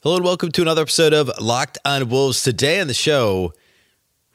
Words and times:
Hello 0.00 0.14
and 0.14 0.24
welcome 0.24 0.52
to 0.52 0.62
another 0.62 0.82
episode 0.82 1.12
of 1.12 1.28
Locked 1.40 1.76
on 1.84 2.08
Wolves. 2.08 2.44
Today 2.44 2.80
on 2.80 2.86
the 2.86 2.94
show, 2.94 3.52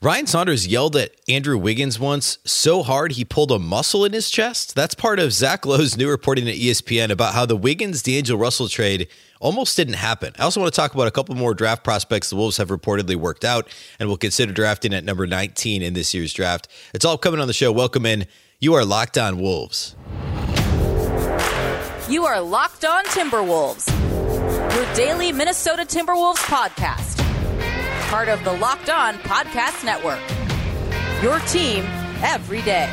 Ryan 0.01 0.27
Saunders 0.27 0.67
yelled 0.67 0.97
at 0.97 1.11
Andrew 1.29 1.57
Wiggins 1.57 1.97
once 1.97 2.37
so 2.43 2.83
hard 2.83 3.13
he 3.13 3.23
pulled 3.23 3.49
a 3.49 3.57
muscle 3.57 4.03
in 4.03 4.11
his 4.11 4.29
chest. 4.29 4.75
That's 4.75 4.93
part 4.93 5.19
of 5.19 5.31
Zach 5.31 5.65
Lowe's 5.65 5.95
new 5.95 6.09
reporting 6.09 6.49
at 6.49 6.55
ESPN 6.55 7.11
about 7.11 7.33
how 7.33 7.45
the 7.45 7.55
Wiggins 7.55 8.03
D'Angelo 8.03 8.37
Russell 8.37 8.67
trade 8.67 9.07
almost 9.39 9.77
didn't 9.77 9.93
happen. 9.93 10.33
I 10.37 10.43
also 10.43 10.59
want 10.59 10.73
to 10.73 10.75
talk 10.75 10.93
about 10.93 11.07
a 11.07 11.11
couple 11.11 11.33
more 11.33 11.53
draft 11.53 11.85
prospects 11.85 12.29
the 12.29 12.35
Wolves 12.35 12.57
have 12.57 12.67
reportedly 12.67 13.15
worked 13.15 13.45
out 13.45 13.69
and 14.01 14.09
will 14.09 14.17
consider 14.17 14.51
drafting 14.51 14.93
at 14.93 15.05
number 15.05 15.25
19 15.25 15.81
in 15.81 15.93
this 15.93 16.13
year's 16.13 16.33
draft. 16.33 16.67
It's 16.93 17.05
all 17.05 17.17
coming 17.17 17.39
on 17.39 17.47
the 17.47 17.53
show. 17.53 17.71
Welcome 17.71 18.05
in. 18.05 18.27
You 18.59 18.73
are 18.73 18.83
Locked 18.83 19.17
on 19.17 19.39
Wolves. 19.39 19.95
You 22.09 22.25
are 22.25 22.41
Locked 22.41 22.83
on 22.83 23.05
Timberwolves 23.05 24.12
your 24.73 24.91
daily 24.95 25.31
Minnesota 25.31 25.83
Timberwolves 25.83 26.37
podcast. 26.37 27.19
Part 28.09 28.27
of 28.27 28.43
the 28.43 28.53
Locked 28.53 28.89
On 28.89 29.13
Podcast 29.19 29.83
Network. 29.83 30.19
Your 31.21 31.37
team 31.41 31.83
every 32.23 32.63
day. 32.63 32.89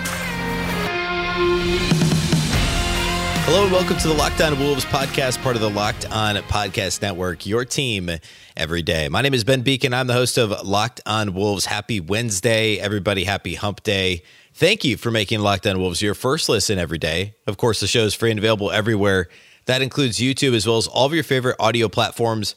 Hello 3.47 3.63
and 3.63 3.73
welcome 3.73 3.97
to 3.97 4.09
the 4.09 4.15
Locked 4.15 4.43
On 4.43 4.59
Wolves 4.59 4.85
podcast, 4.85 5.43
part 5.43 5.57
of 5.57 5.63
the 5.63 5.71
Locked 5.71 6.11
On 6.13 6.37
Podcast 6.37 7.01
Network, 7.01 7.47
your 7.47 7.65
team 7.65 8.11
every 8.59 8.83
day. 8.83 9.09
My 9.09 9.23
name 9.23 9.33
is 9.33 9.43
Ben 9.43 9.65
Beecken. 9.65 9.95
I'm 9.95 10.07
the 10.07 10.13
host 10.13 10.37
of 10.37 10.51
Locked 10.63 11.01
On 11.07 11.33
Wolves. 11.33 11.65
Happy 11.65 11.99
Wednesday, 11.99 12.77
everybody. 12.77 13.25
Happy 13.25 13.55
hump 13.55 13.83
day. 13.83 14.23
Thank 14.53 14.85
you 14.85 14.99
for 14.99 15.11
making 15.11 15.41
Locked 15.41 15.67
On 15.67 15.81
Wolves 15.81 16.03
your 16.03 16.15
first 16.15 16.51
listen 16.51 16.79
every 16.79 16.99
day. 16.99 17.37
Of 17.47 17.57
course, 17.57 17.81
the 17.81 17.87
show 17.87 18.01
is 18.01 18.13
free 18.13 18.31
and 18.31 18.39
available 18.39 18.71
everywhere 18.71 19.29
that 19.67 19.83
includes 19.83 20.19
YouTube 20.19 20.55
as 20.55 20.67
well 20.67 20.79
as 20.79 20.87
all 20.87 21.07
of 21.07 21.15
your 21.15 21.25
favorite 21.25 21.57
audio 21.59 21.89
platforms 21.89 22.57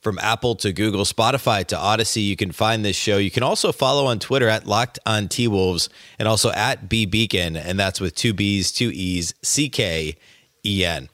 from 0.00 0.18
Apple 0.18 0.56
to 0.56 0.72
Google, 0.72 1.04
Spotify 1.04 1.64
to 1.66 1.76
Audacy. 1.76 2.26
You 2.26 2.36
can 2.36 2.50
find 2.50 2.84
this 2.84 2.96
show. 2.96 3.18
You 3.18 3.30
can 3.30 3.44
also 3.44 3.70
follow 3.70 4.06
on 4.06 4.18
Twitter 4.18 4.48
at 4.48 4.66
Locked 4.66 4.98
on 5.06 5.28
T 5.28 5.46
Wolves 5.48 5.88
and 6.18 6.26
also 6.26 6.50
at 6.50 6.88
B 6.88 7.06
Beecken, 7.06 7.56
and 7.56 7.78
that's 7.78 8.00
with 8.00 8.14
two 8.14 8.34
B's, 8.34 8.72
two 8.72 8.90
E's, 8.92 9.34
C 9.42 9.68
K 9.68 10.16
E 10.64 10.84
N. 10.84 11.08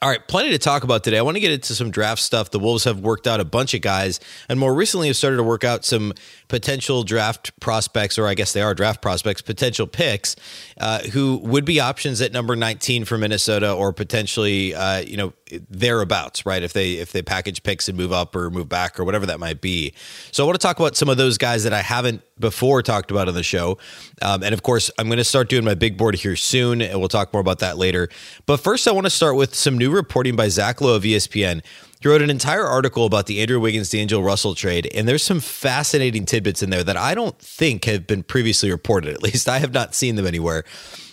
All 0.00 0.08
right, 0.08 0.26
plenty 0.28 0.50
to 0.50 0.58
talk 0.58 0.84
about 0.84 1.02
today. 1.02 1.18
I 1.18 1.22
want 1.22 1.36
to 1.36 1.40
get 1.40 1.50
into 1.50 1.74
some 1.74 1.90
draft 1.90 2.22
stuff. 2.22 2.52
The 2.52 2.60
Wolves 2.60 2.84
have 2.84 3.00
worked 3.00 3.26
out 3.26 3.40
a 3.40 3.44
bunch 3.44 3.74
of 3.74 3.80
guys, 3.80 4.20
and 4.48 4.60
more 4.60 4.72
recently 4.72 5.08
have 5.08 5.16
started 5.16 5.38
to 5.38 5.42
work 5.42 5.64
out 5.64 5.84
some 5.84 6.12
potential 6.48 7.02
draft 7.02 7.58
prospects, 7.60 8.18
or 8.18 8.26
I 8.26 8.34
guess 8.34 8.52
they 8.52 8.62
are 8.62 8.74
draft 8.74 9.00
prospects, 9.02 9.42
potential 9.42 9.86
picks, 9.86 10.34
uh, 10.80 11.00
who 11.00 11.36
would 11.38 11.64
be 11.64 11.78
options 11.78 12.20
at 12.20 12.32
number 12.32 12.56
19 12.56 13.04
for 13.04 13.18
Minnesota, 13.18 13.72
or 13.72 13.92
potentially, 13.92 14.74
uh, 14.74 15.00
you 15.00 15.16
know, 15.16 15.32
thereabouts, 15.70 16.44
right? 16.44 16.62
If 16.62 16.72
they 16.72 16.94
if 16.94 17.12
they 17.12 17.22
package 17.22 17.62
picks 17.62 17.88
and 17.88 17.96
move 17.96 18.12
up 18.12 18.34
or 18.34 18.50
move 18.50 18.68
back 18.68 18.98
or 18.98 19.04
whatever 19.04 19.26
that 19.26 19.38
might 19.38 19.60
be. 19.60 19.94
So 20.32 20.42
I 20.42 20.46
want 20.46 20.60
to 20.60 20.66
talk 20.66 20.78
about 20.78 20.96
some 20.96 21.08
of 21.08 21.16
those 21.16 21.38
guys 21.38 21.64
that 21.64 21.72
I 21.72 21.82
haven't 21.82 22.22
before 22.38 22.82
talked 22.82 23.10
about 23.10 23.28
on 23.28 23.34
the 23.34 23.42
show, 23.42 23.78
um, 24.22 24.42
and 24.42 24.52
of 24.52 24.62
course 24.62 24.90
I'm 24.98 25.06
going 25.06 25.18
to 25.18 25.24
start 25.24 25.48
doing 25.48 25.64
my 25.64 25.74
big 25.74 25.96
board 25.96 26.14
here 26.16 26.36
soon, 26.36 26.82
and 26.82 26.98
we'll 26.98 27.08
talk 27.08 27.32
more 27.32 27.40
about 27.40 27.60
that 27.60 27.78
later. 27.78 28.08
But 28.46 28.58
first, 28.58 28.88
I 28.88 28.92
want 28.92 29.06
to 29.06 29.10
start 29.10 29.36
with 29.36 29.54
some 29.54 29.76
new 29.76 29.90
reporting 29.90 30.36
by 30.36 30.48
Zach 30.48 30.80
Lowe 30.80 30.94
of 30.94 31.02
ESPN. 31.02 31.62
He 32.00 32.08
wrote 32.08 32.22
an 32.22 32.30
entire 32.30 32.64
article 32.64 33.06
about 33.06 33.26
the 33.26 33.40
Andrew 33.40 33.58
Wiggins 33.58 33.90
D'Angelo 33.90 34.22
Russell 34.22 34.54
trade, 34.54 34.88
and 34.94 35.08
there's 35.08 35.22
some 35.22 35.40
fascinating 35.40 36.26
tidbits 36.26 36.62
in 36.62 36.70
there 36.70 36.84
that 36.84 36.96
I 36.96 37.14
don't 37.14 37.36
think 37.38 37.86
have 37.86 38.06
been 38.06 38.22
previously 38.22 38.70
reported. 38.70 39.14
At 39.14 39.22
least 39.22 39.48
I 39.48 39.58
have 39.58 39.72
not 39.72 39.94
seen 39.94 40.16
them 40.16 40.26
anywhere. 40.26 40.64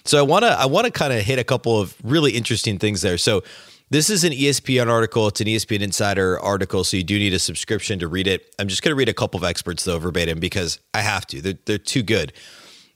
So 0.04 0.20
I 0.20 0.22
want 0.22 0.46
to 0.46 0.52
I 0.52 0.66
want 0.66 0.86
to 0.86 0.92
kind 0.92 1.12
of 1.12 1.24
hit 1.24 1.40
a 1.40 1.44
couple 1.44 1.80
of 1.80 1.96
really 2.04 2.34
interesting 2.34 2.78
things 2.78 3.02
there. 3.02 3.18
So 3.18 3.44
this 3.90 4.10
is 4.10 4.24
an 4.24 4.32
ESPN 4.32 4.88
article. 4.88 5.28
It's 5.28 5.42
an 5.42 5.48
ESPN 5.48 5.82
Insider 5.82 6.40
article, 6.40 6.84
so 6.84 6.98
you 6.98 7.04
do 7.04 7.18
need 7.18 7.34
a 7.34 7.40
subscription 7.40 8.00
to 8.00 8.08
read 8.08 8.28
it. 8.28 8.54
I'm 8.60 8.68
just 8.68 8.82
going 8.82 8.92
to 8.92 8.96
read 8.96 9.10
a 9.10 9.14
couple 9.14 9.40
of 9.40 9.44
experts 9.44 9.84
though 9.84 10.00
verbatim 10.00 10.40
because 10.40 10.80
I 10.94 11.02
have 11.02 11.26
to. 11.28 11.42
They're, 11.42 11.60
they're 11.66 11.78
too 11.78 12.04
good. 12.04 12.34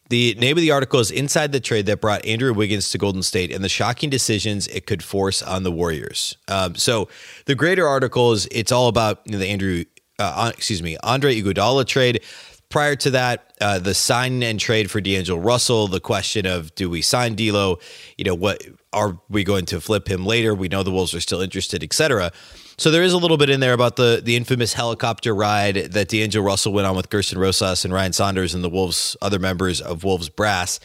The 0.09 0.33
name 0.39 0.57
of 0.57 0.61
the 0.61 0.71
article 0.71 0.99
is 0.99 1.11
Inside 1.11 1.51
the 1.51 1.59
Trade 1.59 1.85
That 1.85 2.01
Brought 2.01 2.25
Andrew 2.25 2.51
Wiggins 2.51 2.89
to 2.89 2.97
Golden 2.97 3.21
State 3.21 3.51
and 3.51 3.63
the 3.63 3.69
Shocking 3.69 4.09
Decisions 4.09 4.65
It 4.67 4.87
Could 4.87 5.03
Force 5.03 5.43
on 5.43 5.61
the 5.61 5.71
Warriors. 5.71 6.35
Um, 6.47 6.73
so 6.73 7.09
the 7.45 7.53
greater 7.53 7.87
article 7.87 8.31
is 8.31 8.47
it's 8.51 8.71
all 8.71 8.87
about 8.87 9.21
you 9.25 9.33
know, 9.33 9.37
the 9.37 9.47
Andrew, 9.47 9.83
uh, 10.17 10.51
excuse 10.51 10.81
me, 10.81 10.97
Andre 11.03 11.39
Iguodala 11.39 11.85
trade. 11.85 12.23
Prior 12.69 12.95
to 12.95 13.11
that, 13.11 13.53
uh, 13.61 13.77
the 13.77 13.93
sign 13.93 14.41
and 14.41 14.59
trade 14.59 14.89
for 14.89 14.99
D'Angelo 14.99 15.39
Russell, 15.39 15.87
the 15.87 15.99
question 15.99 16.47
of 16.47 16.73
do 16.73 16.89
we 16.89 17.03
sign 17.03 17.35
D'Lo? 17.35 17.77
You 18.17 18.25
know 18.25 18.35
what 18.35 18.63
are 18.91 19.19
we 19.29 19.43
going 19.43 19.65
to 19.67 19.79
flip 19.79 20.07
him 20.07 20.25
later? 20.25 20.55
We 20.55 20.69
know 20.69 20.81
the 20.81 20.91
Wolves 20.91 21.13
are 21.13 21.21
still 21.21 21.41
interested, 21.41 21.83
etc. 21.83 22.31
So 22.79 22.91
there 22.91 23.03
is 23.03 23.11
a 23.11 23.17
little 23.17 23.35
bit 23.35 23.49
in 23.49 23.59
there 23.59 23.73
about 23.73 23.97
the 23.97 24.21
the 24.23 24.37
infamous 24.37 24.71
helicopter 24.71 25.35
ride 25.35 25.75
that 25.75 26.07
D'Angelo 26.07 26.45
Russell 26.45 26.71
went 26.71 26.87
on 26.87 26.95
with 26.95 27.09
Gersson 27.09 27.37
Rosas 27.37 27.83
and 27.83 27.93
Ryan 27.93 28.13
Saunders 28.13 28.53
and 28.53 28.63
the 28.63 28.69
Wolves 28.69 29.17
other 29.21 29.37
members 29.37 29.81
of 29.81 30.05
Wolves 30.05 30.29
brass. 30.29 30.79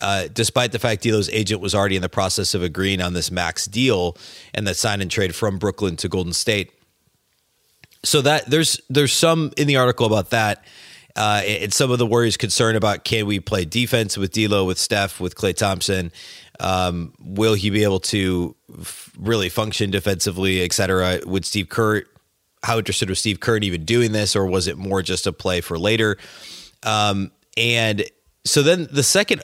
Uh, 0.00 0.26
despite 0.32 0.72
the 0.72 0.80
fact 0.80 1.04
D'Lo's 1.04 1.30
agent 1.30 1.60
was 1.60 1.72
already 1.72 1.94
in 1.94 2.02
the 2.02 2.08
process 2.08 2.52
of 2.52 2.64
agreeing 2.64 3.00
on 3.00 3.12
this 3.12 3.30
max 3.30 3.66
deal 3.66 4.16
and 4.54 4.66
that 4.66 4.74
sign 4.74 5.00
and 5.00 5.08
trade 5.08 5.36
from 5.36 5.56
Brooklyn 5.56 5.94
to 5.98 6.08
Golden 6.08 6.32
State. 6.32 6.72
So 8.02 8.22
that 8.22 8.46
there's 8.46 8.80
there's 8.90 9.12
some 9.12 9.52
in 9.56 9.68
the 9.68 9.76
article 9.76 10.04
about 10.04 10.30
that. 10.30 10.64
Uh, 11.14 11.42
and 11.46 11.72
some 11.72 11.90
of 11.90 11.98
the 11.98 12.04
Warriors' 12.04 12.36
concern 12.36 12.76
about 12.76 13.04
can 13.04 13.24
we 13.24 13.40
play 13.40 13.64
defense 13.64 14.18
with 14.18 14.32
D'Lo, 14.32 14.64
with 14.64 14.78
Steph, 14.78 15.18
with 15.18 15.34
Klay 15.34 15.54
Thompson, 15.54 16.12
um, 16.60 17.12
will 17.20 17.54
he 17.54 17.70
be 17.70 17.82
able 17.82 18.00
to 18.00 18.54
f- 18.80 19.12
really 19.18 19.48
function 19.48 19.90
defensively, 19.90 20.62
et 20.62 20.72
cetera? 20.72 21.20
Would 21.24 21.44
Steve 21.44 21.68
Kerr, 21.68 22.04
how 22.62 22.78
interested 22.78 23.08
was 23.08 23.18
Steve 23.18 23.40
Kerr 23.40 23.56
in 23.56 23.62
even 23.62 23.84
doing 23.84 24.12
this, 24.12 24.34
or 24.34 24.46
was 24.46 24.66
it 24.66 24.76
more 24.76 25.02
just 25.02 25.26
a 25.26 25.32
play 25.32 25.60
for 25.60 25.78
later? 25.78 26.16
Um, 26.82 27.30
and 27.56 28.04
so 28.44 28.62
then 28.62 28.88
the 28.90 29.02
second 29.02 29.42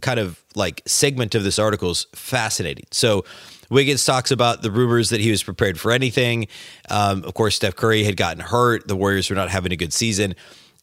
kind 0.00 0.18
of 0.18 0.42
like 0.54 0.82
segment 0.86 1.34
of 1.34 1.44
this 1.44 1.58
article 1.58 1.90
is 1.90 2.06
fascinating. 2.14 2.86
So 2.90 3.24
Wiggins 3.70 4.04
talks 4.04 4.30
about 4.30 4.62
the 4.62 4.70
rumors 4.70 5.10
that 5.10 5.20
he 5.20 5.30
was 5.30 5.42
prepared 5.42 5.78
for 5.78 5.92
anything. 5.92 6.48
Um, 6.90 7.24
of 7.24 7.34
course, 7.34 7.56
Steph 7.56 7.76
Curry 7.76 8.04
had 8.04 8.16
gotten 8.16 8.42
hurt. 8.42 8.88
The 8.88 8.96
Warriors 8.96 9.30
were 9.30 9.36
not 9.36 9.50
having 9.50 9.72
a 9.72 9.76
good 9.76 9.92
season. 9.92 10.34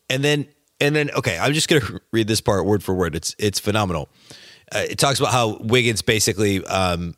And 0.09 0.23
then, 0.23 0.47
and 0.79 0.95
then, 0.95 1.11
okay, 1.11 1.37
I'm 1.37 1.53
just 1.53 1.69
going 1.69 1.81
to 1.85 2.01
read 2.11 2.27
this 2.27 2.41
part 2.41 2.65
word 2.65 2.83
for 2.83 2.93
word. 2.93 3.15
It's, 3.15 3.35
it's 3.37 3.59
phenomenal 3.59 4.09
uh, 4.73 4.85
it 4.89 4.97
talks 4.97 5.19
about 5.19 5.31
how 5.31 5.57
Wiggins 5.57 6.01
basically. 6.01 6.65
Um, 6.65 7.15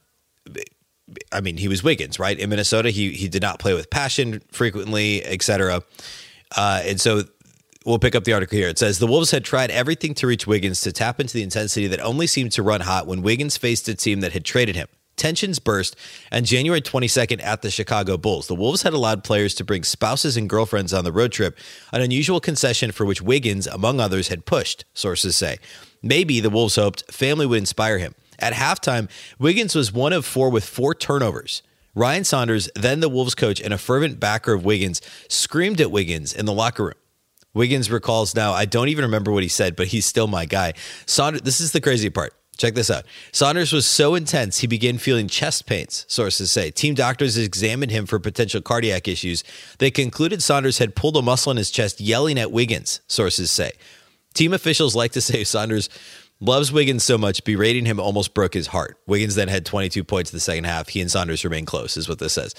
I 1.33 1.41
mean, 1.41 1.57
he 1.57 1.67
was 1.67 1.83
Wiggins, 1.83 2.19
right? 2.19 2.39
In 2.39 2.49
Minnesota, 2.49 2.89
he 2.89 3.11
he 3.11 3.27
did 3.27 3.41
not 3.41 3.59
play 3.59 3.73
with 3.73 3.89
passion 3.89 4.41
frequently, 4.51 5.23
etc. 5.25 5.81
Uh, 6.55 6.81
and 6.85 6.99
so 6.99 7.23
we'll 7.85 7.99
pick 7.99 8.15
up 8.15 8.23
the 8.23 8.33
article 8.33 8.57
here. 8.57 8.69
It 8.69 8.79
says 8.79 8.99
the 8.99 9.07
Wolves 9.07 9.31
had 9.31 9.43
tried 9.43 9.71
everything 9.71 10.13
to 10.15 10.27
reach 10.27 10.47
Wiggins 10.47 10.81
to 10.81 10.91
tap 10.91 11.19
into 11.19 11.33
the 11.33 11.43
intensity 11.43 11.87
that 11.87 11.99
only 11.99 12.27
seemed 12.27 12.51
to 12.53 12.63
run 12.63 12.81
hot 12.81 13.07
when 13.07 13.21
Wiggins 13.21 13.57
faced 13.57 13.87
a 13.89 13.95
team 13.95 14.21
that 14.21 14.33
had 14.33 14.45
traded 14.45 14.75
him. 14.75 14.87
Tensions 15.17 15.59
burst 15.59 15.95
on 16.31 16.45
January 16.45 16.81
22nd 16.81 17.43
at 17.43 17.61
the 17.61 17.69
Chicago 17.69 18.17
Bulls. 18.17 18.47
The 18.47 18.55
Wolves 18.55 18.81
had 18.81 18.93
allowed 18.93 19.23
players 19.23 19.53
to 19.55 19.63
bring 19.63 19.83
spouses 19.83 20.35
and 20.35 20.49
girlfriends 20.49 20.93
on 20.93 21.03
the 21.03 21.11
road 21.11 21.31
trip, 21.31 21.57
an 21.91 22.01
unusual 22.01 22.39
concession 22.39 22.91
for 22.91 23.05
which 23.05 23.21
Wiggins, 23.21 23.67
among 23.67 23.99
others, 23.99 24.29
had 24.29 24.45
pushed, 24.45 24.85
sources 24.93 25.35
say. 25.35 25.57
Maybe 26.01 26.39
the 26.39 26.49
Wolves 26.49 26.75
hoped 26.75 27.11
family 27.11 27.45
would 27.45 27.59
inspire 27.59 27.97
him. 27.97 28.15
At 28.39 28.53
halftime, 28.53 29.09
Wiggins 29.37 29.75
was 29.75 29.93
one 29.93 30.13
of 30.13 30.25
four 30.25 30.49
with 30.49 30.65
four 30.65 30.95
turnovers. 30.95 31.61
Ryan 31.93 32.23
Saunders, 32.23 32.69
then 32.73 33.01
the 33.01 33.09
Wolves 33.09 33.35
coach 33.35 33.61
and 33.61 33.73
a 33.73 33.77
fervent 33.77 34.19
backer 34.19 34.53
of 34.53 34.65
Wiggins, 34.65 35.01
screamed 35.27 35.81
at 35.81 35.91
Wiggins 35.91 36.33
in 36.33 36.45
the 36.45 36.53
locker 36.53 36.85
room. 36.85 36.93
Wiggins 37.53 37.91
recalls 37.91 38.33
now, 38.33 38.53
I 38.53 38.65
don't 38.65 38.87
even 38.87 39.03
remember 39.03 39.31
what 39.31 39.43
he 39.43 39.49
said, 39.49 39.75
but 39.75 39.87
he's 39.87 40.05
still 40.05 40.27
my 40.27 40.45
guy. 40.45 40.73
Saunders, 41.05 41.41
this 41.41 41.59
is 41.59 41.73
the 41.73 41.81
crazy 41.81 42.09
part. 42.09 42.33
Check 42.57 42.75
this 42.75 42.89
out. 42.89 43.05
Saunders 43.31 43.73
was 43.73 43.85
so 43.85 44.15
intense, 44.15 44.59
he 44.59 44.67
began 44.67 44.97
feeling 44.97 45.27
chest 45.27 45.65
pains, 45.65 46.05
sources 46.07 46.51
say. 46.51 46.71
Team 46.71 46.93
doctors 46.93 47.37
examined 47.37 47.91
him 47.91 48.05
for 48.05 48.19
potential 48.19 48.61
cardiac 48.61 49.07
issues. 49.07 49.43
They 49.79 49.91
concluded 49.91 50.41
Saunders 50.41 50.77
had 50.77 50.95
pulled 50.95 51.17
a 51.17 51.21
muscle 51.21 51.51
in 51.51 51.57
his 51.57 51.71
chest, 51.71 51.99
yelling 51.99 52.39
at 52.39 52.51
Wiggins, 52.51 53.01
sources 53.07 53.51
say. 53.51 53.71
Team 54.33 54.53
officials 54.53 54.95
like 54.95 55.11
to 55.13 55.21
say 55.21 55.43
Saunders 55.43 55.89
loves 56.39 56.71
Wiggins 56.71 57.03
so 57.03 57.17
much, 57.17 57.43
berating 57.43 57.85
him 57.85 57.99
almost 57.99 58.33
broke 58.33 58.53
his 58.53 58.67
heart. 58.67 58.97
Wiggins 59.07 59.35
then 59.35 59.47
had 59.47 59.65
22 59.65 60.03
points 60.03 60.31
in 60.31 60.35
the 60.35 60.41
second 60.41 60.65
half. 60.65 60.89
He 60.89 61.01
and 61.01 61.09
Saunders 61.09 61.43
remain 61.43 61.65
close, 61.65 61.95
is 61.95 62.09
what 62.09 62.19
this 62.19 62.33
says. 62.33 62.55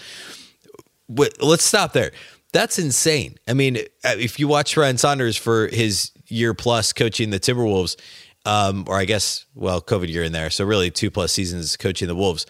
Let's 1.08 1.64
stop 1.64 1.92
there. 1.92 2.12
That's 2.52 2.78
insane. 2.78 3.38
I 3.48 3.54
mean, 3.54 3.78
uh, 4.04 4.14
if 4.18 4.38
you 4.38 4.46
watch 4.46 4.76
Ryan 4.76 4.98
Saunders 4.98 5.36
for 5.36 5.68
his 5.68 6.12
year 6.28 6.54
plus 6.54 6.92
coaching 6.92 7.30
the 7.30 7.40
Timberwolves, 7.40 7.96
um, 8.44 8.84
or 8.88 8.96
I 8.96 9.04
guess, 9.04 9.46
well, 9.54 9.80
COVID 9.80 10.08
year 10.08 10.22
in 10.22 10.32
there, 10.32 10.50
so 10.50 10.64
really 10.64 10.90
two 10.90 11.10
plus 11.10 11.32
seasons 11.32 11.76
coaching 11.76 12.08
the 12.08 12.14
Wolves. 12.14 12.46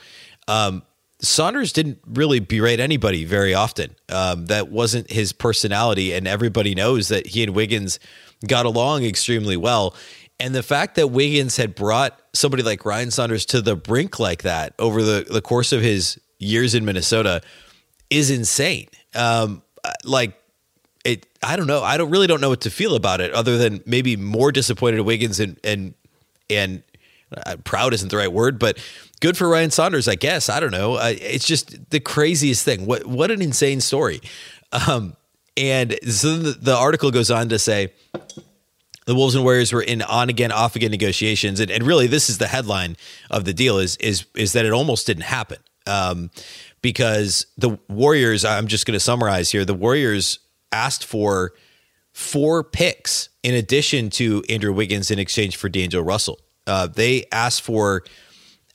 Um, 0.48 0.82
Saunders 1.20 1.72
didn't 1.72 2.00
really 2.04 2.40
berate 2.40 2.80
anybody 2.80 3.24
very 3.24 3.54
often. 3.54 3.94
Um, 4.08 4.46
that 4.46 4.70
wasn't 4.70 5.10
his 5.10 5.32
personality, 5.32 6.12
and 6.12 6.26
everybody 6.26 6.74
knows 6.74 7.08
that 7.08 7.28
he 7.28 7.44
and 7.44 7.54
Wiggins 7.54 8.00
got 8.46 8.66
along 8.66 9.04
extremely 9.04 9.56
well. 9.56 9.94
And 10.40 10.54
the 10.54 10.62
fact 10.62 10.96
that 10.96 11.08
Wiggins 11.08 11.56
had 11.56 11.74
brought 11.74 12.20
somebody 12.32 12.62
like 12.62 12.84
Ryan 12.84 13.10
Saunders 13.10 13.46
to 13.46 13.62
the 13.62 13.76
brink 13.76 14.18
like 14.18 14.42
that 14.42 14.74
over 14.78 15.02
the, 15.02 15.24
the 15.28 15.40
course 15.40 15.72
of 15.72 15.82
his 15.82 16.18
years 16.38 16.74
in 16.74 16.84
Minnesota 16.84 17.42
is 18.10 18.30
insane. 18.30 18.88
Um, 19.14 19.62
like 20.04 20.34
it, 21.04 21.26
I 21.42 21.56
don't 21.56 21.66
know. 21.66 21.82
I 21.82 21.96
don't 21.96 22.10
really 22.10 22.26
don't 22.26 22.40
know 22.40 22.48
what 22.48 22.62
to 22.62 22.70
feel 22.70 22.94
about 22.94 23.20
it, 23.20 23.32
other 23.32 23.58
than 23.58 23.82
maybe 23.86 24.16
more 24.16 24.52
disappointed 24.52 24.98
at 24.98 25.04
Wiggins 25.04 25.40
and 25.40 25.58
and 25.64 25.94
and 26.48 26.82
uh, 27.46 27.56
proud 27.64 27.94
isn't 27.94 28.10
the 28.10 28.16
right 28.16 28.32
word, 28.32 28.58
but 28.58 28.78
good 29.20 29.36
for 29.36 29.48
Ryan 29.48 29.70
Saunders, 29.70 30.08
I 30.08 30.14
guess. 30.14 30.48
I 30.48 30.60
don't 30.60 30.70
know. 30.70 30.94
Uh, 30.94 31.14
it's 31.20 31.46
just 31.46 31.90
the 31.90 32.00
craziest 32.00 32.64
thing. 32.64 32.86
What 32.86 33.06
what 33.06 33.30
an 33.30 33.42
insane 33.42 33.80
story. 33.80 34.20
Um, 34.88 35.16
and 35.56 35.98
so 36.08 36.36
the, 36.36 36.52
the 36.52 36.76
article 36.76 37.10
goes 37.10 37.30
on 37.30 37.48
to 37.50 37.58
say 37.58 37.92
the 39.06 39.14
Wolves 39.14 39.34
and 39.34 39.44
Warriors 39.44 39.72
were 39.72 39.82
in 39.82 40.02
on 40.02 40.28
again, 40.28 40.52
off 40.52 40.76
again 40.76 40.90
negotiations, 40.90 41.60
and, 41.60 41.70
and 41.70 41.84
really 41.84 42.06
this 42.06 42.30
is 42.30 42.38
the 42.38 42.46
headline 42.48 42.96
of 43.30 43.44
the 43.44 43.52
deal 43.52 43.78
is 43.78 43.96
is 43.96 44.26
is 44.34 44.52
that 44.52 44.64
it 44.64 44.72
almost 44.72 45.06
didn't 45.06 45.24
happen 45.24 45.58
um, 45.86 46.30
because 46.80 47.46
the 47.56 47.78
Warriors. 47.88 48.44
I'm 48.44 48.66
just 48.66 48.86
going 48.86 48.94
to 48.94 49.00
summarize 49.00 49.50
here. 49.50 49.64
The 49.64 49.74
Warriors 49.74 50.38
asked 50.70 51.04
for 51.04 51.52
four 52.12 52.62
picks 52.62 53.28
in 53.42 53.54
addition 53.54 54.10
to 54.10 54.42
Andrew 54.48 54.72
Wiggins 54.72 55.10
in 55.10 55.18
exchange 55.18 55.56
for 55.56 55.68
D'Angelo 55.68 56.04
Russell. 56.04 56.38
Uh, 56.66 56.86
they 56.86 57.24
asked 57.32 57.62
for 57.62 58.04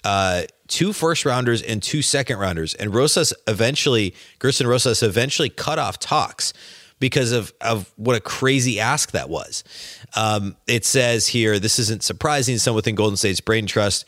uh, 0.03 0.43
two 0.67 0.93
first 0.93 1.25
rounders 1.25 1.61
and 1.61 1.81
two 1.81 2.01
second 2.01 2.37
rounders, 2.39 2.73
and 2.73 2.93
Rosas 2.93 3.33
eventually, 3.47 4.13
Gersson 4.39 4.67
Rosas 4.67 5.03
eventually 5.03 5.49
cut 5.49 5.79
off 5.79 5.99
talks 5.99 6.53
because 6.99 7.31
of 7.31 7.53
of 7.61 7.91
what 7.95 8.15
a 8.15 8.19
crazy 8.19 8.79
ask 8.79 9.11
that 9.11 9.29
was. 9.29 9.63
Um, 10.15 10.57
it 10.67 10.85
says 10.85 11.27
here, 11.27 11.59
this 11.59 11.79
isn't 11.79 12.03
surprising. 12.03 12.57
Some 12.57 12.75
within 12.75 12.95
Golden 12.95 13.17
State's 13.17 13.41
brain 13.41 13.67
trust 13.67 14.05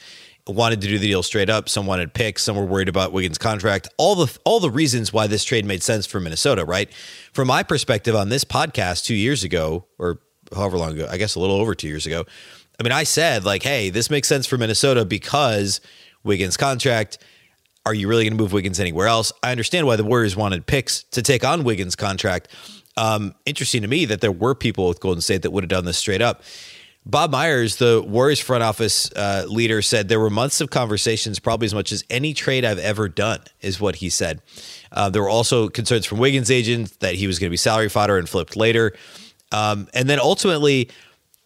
wanted 0.48 0.82
to 0.82 0.88
do 0.88 0.98
the 0.98 1.08
deal 1.08 1.24
straight 1.24 1.50
up. 1.50 1.70
Some 1.70 1.86
wanted 1.86 2.14
picks. 2.14 2.44
Some 2.44 2.56
were 2.56 2.66
worried 2.66 2.90
about 2.90 3.12
Wiggins' 3.12 3.38
contract. 3.38 3.88
All 3.98 4.16
the 4.16 4.38
all 4.44 4.60
the 4.60 4.72
reasons 4.72 5.14
why 5.14 5.28
this 5.28 5.44
trade 5.44 5.66
made 5.66 5.84
sense 5.84 6.06
for 6.06 6.20
Minnesota, 6.20 6.66
right? 6.66 6.92
From 7.34 7.48
my 7.48 7.64
perspective 7.64 8.16
on 8.16 8.30
this 8.30 8.44
podcast 8.44 9.06
two 9.06 9.16
years 9.16 9.44
ago, 9.44 9.86
or 9.98 10.20
however 10.56 10.78
long 10.78 10.94
ago, 10.94 11.08
I 11.10 11.18
guess 11.18 11.36
a 11.36 11.40
little 11.40 11.58
over 11.58 11.76
two 11.76 11.88
years 11.88 12.06
ago. 12.06 12.26
I 12.80 12.84
mean, 12.84 12.94
I 12.94 13.04
said 13.04 13.44
like, 13.44 13.62
hey, 13.64 13.90
this 13.90 14.10
makes 14.10 14.28
sense 14.28 14.48
for 14.48 14.58
Minnesota 14.58 15.04
because 15.04 15.82
Wiggins' 16.24 16.58
contract. 16.58 17.18
Are 17.86 17.94
you 17.94 18.08
really 18.08 18.24
going 18.24 18.38
to 18.38 18.42
move 18.42 18.54
Wiggins 18.54 18.80
anywhere 18.80 19.08
else? 19.08 19.32
I 19.42 19.52
understand 19.52 19.88
why 19.88 19.96
the 19.96 20.04
Warriors 20.04 20.36
wanted 20.36 20.66
picks 20.66 21.04
to 21.04 21.22
take 21.22 21.44
on 21.44 21.64
Wiggins' 21.64 21.96
contract. 21.96 22.50
Um, 22.98 23.34
interesting 23.46 23.82
to 23.82 23.88
me 23.88 24.06
that 24.06 24.22
there 24.22 24.32
were 24.32 24.54
people 24.54 24.88
with 24.88 25.00
Golden 25.00 25.22
State 25.22 25.44
that 25.44 25.52
would 25.52 25.64
have 25.64 25.70
done 25.70 25.86
this 25.86 25.98
straight 25.98 26.22
up. 26.22 26.44
Bob 27.06 27.32
Myers, 27.32 27.78
the 27.78 28.04
Warriors 28.06 28.40
front 28.40 28.62
office 28.62 29.12
uh, 29.14 29.46
leader, 29.48 29.82
said 29.82 30.10
there 30.10 30.20
were 30.20 30.30
months 30.30 30.62
of 30.62 30.70
conversations, 30.70 31.40
probably 31.40 31.66
as 31.66 31.74
much 31.74 31.92
as 31.92 32.04
any 32.10 32.34
trade 32.34 32.66
I've 32.66 32.78
ever 32.78 33.08
done, 33.08 33.40
is 33.62 33.80
what 33.80 33.96
he 33.96 34.10
said. 34.10 34.42
Uh, 34.92 35.10
there 35.10 35.22
were 35.22 35.30
also 35.30 35.70
concerns 35.70 36.06
from 36.06 36.20
Wiggins' 36.20 36.52
agent 36.52 37.00
that 37.00 37.16
he 37.16 37.26
was 37.26 37.40
going 37.40 37.48
to 37.48 37.52
be 37.52 37.58
salary 37.58 37.90
fodder 37.90 38.18
and 38.18 38.28
flipped 38.28 38.56
later. 38.56 38.94
Um, 39.52 39.88
and 39.94 40.10
then 40.10 40.20
ultimately, 40.20 40.90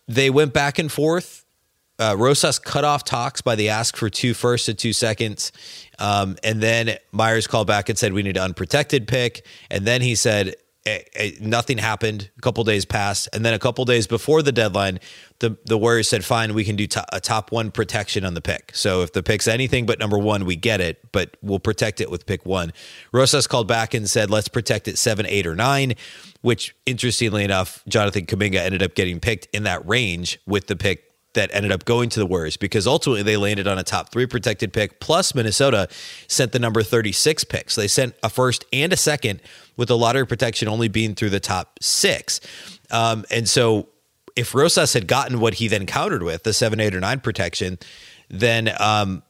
they 0.07 0.29
went 0.29 0.53
back 0.53 0.79
and 0.79 0.91
forth. 0.91 1.42
Uh, 2.03 2.15
Rosas 2.15 2.59
cut 2.59 2.83
off 2.83 3.05
talks 3.05 3.41
by 3.41 3.55
the 3.55 3.69
ask 3.69 3.95
for 3.95 4.09
two 4.09 4.33
firsts 4.33 4.67
and 4.67 4.77
two 4.77 4.91
seconds. 4.91 5.53
Um, 5.99 6.35
and 6.43 6.61
then 6.61 6.97
Myers 7.13 7.47
called 7.47 7.67
back 7.67 7.87
and 7.87 7.97
said, 7.97 8.11
We 8.11 8.23
need 8.23 8.35
an 8.35 8.43
unprotected 8.43 9.07
pick. 9.07 9.45
And 9.69 9.85
then 9.85 10.01
he 10.01 10.15
said, 10.15 10.55
nothing 11.39 11.77
happened. 11.77 12.29
A 12.37 12.41
couple 12.41 12.63
days 12.63 12.83
passed, 12.83 13.29
and 13.31 13.45
then 13.45 13.53
a 13.53 13.59
couple 13.59 13.85
days 13.85 14.05
before 14.05 14.41
the 14.41 14.51
deadline, 14.51 14.99
the 15.39 15.57
the 15.65 15.77
Warriors 15.77 16.09
said, 16.09 16.25
"Fine, 16.25 16.53
we 16.53 16.65
can 16.65 16.75
do 16.75 16.87
a 17.11 17.21
top 17.21 17.51
one 17.51 17.71
protection 17.71 18.25
on 18.25 18.33
the 18.33 18.41
pick. 18.41 18.71
So 18.75 19.01
if 19.01 19.13
the 19.13 19.23
pick's 19.23 19.47
anything 19.47 19.85
but 19.85 19.99
number 19.99 20.17
one, 20.17 20.45
we 20.45 20.55
get 20.55 20.81
it, 20.81 20.99
but 21.11 21.37
we'll 21.41 21.59
protect 21.59 22.01
it 22.01 22.11
with 22.11 22.25
pick 22.25 22.45
one." 22.45 22.73
Rosas 23.13 23.47
called 23.47 23.67
back 23.67 23.93
and 23.93 24.09
said, 24.09 24.29
"Let's 24.29 24.49
protect 24.49 24.87
it 24.87 24.97
seven, 24.97 25.25
eight, 25.25 25.47
or 25.47 25.55
nine. 25.55 25.93
Which, 26.41 26.75
interestingly 26.85 27.45
enough, 27.45 27.81
Jonathan 27.87 28.25
Kuminga 28.25 28.57
ended 28.57 28.83
up 28.83 28.95
getting 28.95 29.21
picked 29.21 29.47
in 29.53 29.63
that 29.63 29.87
range 29.87 30.39
with 30.45 30.67
the 30.67 30.75
pick 30.75 31.12
that 31.33 31.49
ended 31.53 31.71
up 31.71 31.85
going 31.85 32.09
to 32.09 32.19
the 32.19 32.25
Warriors 32.25 32.57
because 32.57 32.87
ultimately 32.87 33.23
they 33.23 33.37
landed 33.37 33.67
on 33.67 33.77
a 33.77 33.83
top 33.83 34.11
three 34.11 34.25
protected 34.25 34.71
pick. 34.71 34.99
Plus, 34.99 35.33
Minnesota 35.33 35.87
sent 36.27 36.51
the 36.51 36.59
number 36.59 36.83
36 36.83 37.43
picks. 37.45 37.75
They 37.75 37.87
sent 37.87 38.15
a 38.23 38.29
first 38.29 38.65
and 38.71 38.93
a 38.93 38.97
second 38.97 39.41
with 39.75 39.87
the 39.87 39.97
lottery 39.97 40.27
protection 40.27 40.67
only 40.67 40.87
being 40.87 41.15
through 41.15 41.31
the 41.31 41.39
top 41.39 41.79
six. 41.81 42.39
Um, 42.91 43.25
and 43.31 43.49
so 43.49 43.89
if 44.35 44.53
Rosas 44.53 44.93
had 44.93 45.07
gotten 45.07 45.39
what 45.39 45.55
he 45.55 45.67
then 45.67 45.85
countered 45.85 46.23
with, 46.23 46.43
the 46.43 46.53
seven, 46.53 46.79
eight, 46.79 46.95
or 46.95 46.99
nine 46.99 47.19
protection, 47.19 47.79
then 48.29 48.71
um, 48.79 49.23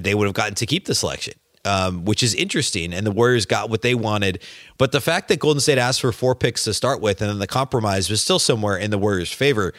they 0.00 0.14
would 0.14 0.26
have 0.26 0.34
gotten 0.34 0.54
to 0.56 0.66
keep 0.66 0.86
the 0.86 0.94
selection. 0.94 1.34
Um, 1.66 2.04
which 2.04 2.22
is 2.22 2.34
interesting. 2.34 2.92
And 2.92 3.06
the 3.06 3.10
Warriors 3.10 3.46
got 3.46 3.70
what 3.70 3.80
they 3.80 3.94
wanted. 3.94 4.42
But 4.76 4.92
the 4.92 5.00
fact 5.00 5.28
that 5.28 5.38
Golden 5.38 5.60
State 5.60 5.78
asked 5.78 6.02
for 6.02 6.12
four 6.12 6.34
picks 6.34 6.64
to 6.64 6.74
start 6.74 7.00
with 7.00 7.22
and 7.22 7.30
then 7.30 7.38
the 7.38 7.46
compromise 7.46 8.10
was 8.10 8.20
still 8.20 8.38
somewhere 8.38 8.76
in 8.76 8.90
the 8.90 8.98
Warriors' 8.98 9.32
favor 9.32 9.72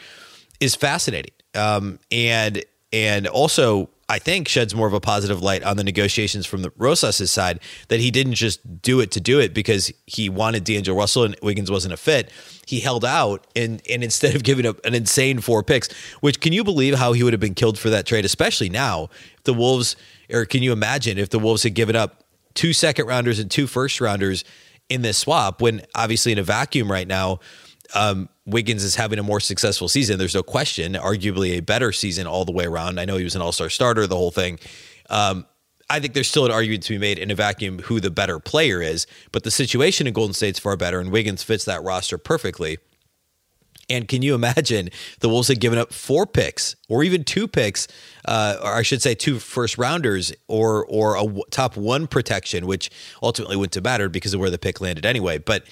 is 0.58 0.74
fascinating. 0.74 1.30
Um, 1.56 1.98
and 2.10 2.64
and 2.92 3.26
also 3.26 3.90
I 4.08 4.20
think 4.20 4.46
sheds 4.46 4.72
more 4.72 4.86
of 4.86 4.92
a 4.92 5.00
positive 5.00 5.42
light 5.42 5.64
on 5.64 5.76
the 5.76 5.82
negotiations 5.82 6.46
from 6.46 6.62
the 6.62 6.72
Rosas' 6.76 7.30
side 7.30 7.58
that 7.88 7.98
he 7.98 8.12
didn't 8.12 8.34
just 8.34 8.80
do 8.80 9.00
it 9.00 9.10
to 9.12 9.20
do 9.20 9.40
it 9.40 9.52
because 9.52 9.92
he 10.06 10.28
wanted 10.28 10.62
D'Angelo 10.62 10.96
Russell 10.96 11.24
and 11.24 11.36
Wiggins 11.42 11.70
wasn't 11.70 11.92
a 11.92 11.96
fit. 11.96 12.30
He 12.66 12.80
held 12.80 13.04
out 13.04 13.46
and 13.56 13.82
and 13.90 14.04
instead 14.04 14.36
of 14.36 14.44
giving 14.44 14.64
up 14.64 14.84
an 14.84 14.94
insane 14.94 15.40
four 15.40 15.62
picks, 15.62 15.92
which 16.20 16.40
can 16.40 16.52
you 16.52 16.62
believe 16.62 16.94
how 16.94 17.12
he 17.14 17.22
would 17.24 17.32
have 17.32 17.40
been 17.40 17.54
killed 17.54 17.78
for 17.78 17.90
that 17.90 18.06
trade, 18.06 18.24
especially 18.24 18.68
now 18.68 19.08
if 19.36 19.44
the 19.44 19.54
Wolves 19.54 19.96
or 20.32 20.44
can 20.44 20.62
you 20.62 20.72
imagine 20.72 21.18
if 21.18 21.30
the 21.30 21.38
Wolves 21.38 21.64
had 21.64 21.74
given 21.74 21.96
up 21.96 22.22
two 22.54 22.72
second 22.72 23.06
rounders 23.06 23.38
and 23.38 23.50
two 23.50 23.66
first 23.66 24.00
rounders 24.00 24.44
in 24.88 25.02
this 25.02 25.18
swap 25.18 25.60
when 25.60 25.82
obviously 25.96 26.30
in 26.30 26.38
a 26.38 26.42
vacuum 26.44 26.90
right 26.90 27.08
now 27.08 27.40
um, 27.94 28.28
Wiggins 28.44 28.84
is 28.84 28.94
having 28.94 29.18
a 29.18 29.22
more 29.22 29.40
successful 29.40 29.88
season. 29.88 30.18
There's 30.18 30.34
no 30.34 30.42
question, 30.42 30.94
arguably 30.94 31.56
a 31.56 31.60
better 31.60 31.92
season 31.92 32.26
all 32.26 32.44
the 32.44 32.52
way 32.52 32.64
around. 32.64 32.98
I 32.98 33.04
know 33.04 33.16
he 33.16 33.24
was 33.24 33.34
an 33.34 33.42
all 33.42 33.52
star 33.52 33.68
starter, 33.70 34.06
the 34.06 34.16
whole 34.16 34.30
thing. 34.30 34.58
Um, 35.10 35.46
I 35.88 36.00
think 36.00 36.14
there's 36.14 36.28
still 36.28 36.46
an 36.46 36.52
argument 36.52 36.82
to 36.84 36.94
be 36.94 36.98
made 36.98 37.18
in 37.18 37.30
a 37.30 37.34
vacuum 37.34 37.78
who 37.80 38.00
the 38.00 38.10
better 38.10 38.40
player 38.40 38.82
is, 38.82 39.06
but 39.30 39.44
the 39.44 39.50
situation 39.50 40.06
in 40.06 40.12
Golden 40.12 40.34
State's 40.34 40.58
far 40.58 40.76
better, 40.76 40.98
and 40.98 41.12
Wiggins 41.12 41.42
fits 41.42 41.64
that 41.66 41.82
roster 41.82 42.18
perfectly. 42.18 42.78
And 43.88 44.08
can 44.08 44.22
you 44.22 44.34
imagine 44.34 44.90
the 45.20 45.28
Wolves 45.28 45.46
had 45.46 45.60
given 45.60 45.78
up 45.78 45.92
four 45.92 46.26
picks 46.26 46.74
or 46.88 47.04
even 47.04 47.22
two 47.22 47.46
picks, 47.46 47.86
uh, 48.24 48.56
or 48.62 48.74
I 48.74 48.82
should 48.82 49.00
say 49.00 49.14
two 49.14 49.38
first 49.38 49.78
rounders 49.78 50.32
or 50.48 50.84
or 50.86 51.14
a 51.14 51.22
w- 51.22 51.44
top 51.52 51.76
one 51.76 52.08
protection, 52.08 52.66
which 52.66 52.90
ultimately 53.22 53.56
wouldn't 53.56 53.76
have 53.76 53.84
mattered 53.84 54.10
because 54.10 54.34
of 54.34 54.40
where 54.40 54.50
the 54.50 54.58
pick 54.58 54.80
landed 54.80 55.06
anyway. 55.06 55.38
But 55.38 55.66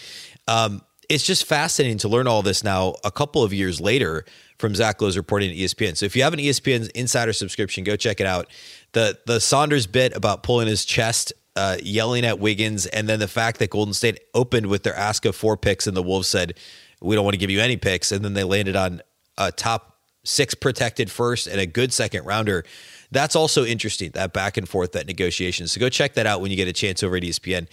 um, 0.46 0.82
it's 1.08 1.24
just 1.24 1.44
fascinating 1.44 1.98
to 1.98 2.08
learn 2.08 2.26
all 2.26 2.42
this 2.42 2.64
now 2.64 2.94
a 3.04 3.10
couple 3.10 3.42
of 3.42 3.52
years 3.52 3.80
later 3.80 4.24
from 4.58 4.74
Zach 4.74 5.00
Lowe's 5.00 5.16
reporting 5.16 5.50
at 5.50 5.56
ESPN. 5.56 5.96
So 5.96 6.06
if 6.06 6.16
you 6.16 6.22
have 6.22 6.32
an 6.32 6.40
ESPN 6.40 6.90
insider 6.92 7.32
subscription, 7.32 7.84
go 7.84 7.96
check 7.96 8.20
it 8.20 8.26
out. 8.26 8.48
The 8.92 9.18
the 9.26 9.40
Saunders 9.40 9.86
bit 9.86 10.16
about 10.16 10.42
pulling 10.42 10.68
his 10.68 10.84
chest, 10.84 11.32
uh, 11.56 11.76
yelling 11.82 12.24
at 12.24 12.38
Wiggins, 12.38 12.86
and 12.86 13.08
then 13.08 13.18
the 13.18 13.28
fact 13.28 13.58
that 13.58 13.70
Golden 13.70 13.94
State 13.94 14.20
opened 14.34 14.66
with 14.66 14.82
their 14.82 14.96
ask 14.96 15.24
of 15.24 15.36
four 15.36 15.56
picks 15.56 15.86
and 15.86 15.96
the 15.96 16.02
Wolves 16.02 16.28
said, 16.28 16.54
We 17.00 17.14
don't 17.14 17.24
want 17.24 17.34
to 17.34 17.38
give 17.38 17.50
you 17.50 17.60
any 17.60 17.76
picks. 17.76 18.12
And 18.12 18.24
then 18.24 18.34
they 18.34 18.44
landed 18.44 18.76
on 18.76 19.02
a 19.36 19.50
top 19.50 19.98
six 20.24 20.54
protected 20.54 21.10
first 21.10 21.46
and 21.46 21.60
a 21.60 21.66
good 21.66 21.92
second 21.92 22.24
rounder. 22.24 22.64
That's 23.10 23.36
also 23.36 23.64
interesting, 23.64 24.10
that 24.12 24.32
back 24.32 24.56
and 24.56 24.68
forth, 24.68 24.92
that 24.92 25.06
negotiation. 25.06 25.68
So 25.68 25.78
go 25.78 25.88
check 25.88 26.14
that 26.14 26.26
out 26.26 26.40
when 26.40 26.50
you 26.50 26.56
get 26.56 26.66
a 26.66 26.72
chance 26.72 27.02
over 27.02 27.16
at 27.16 27.22
ESPN. 27.22 27.68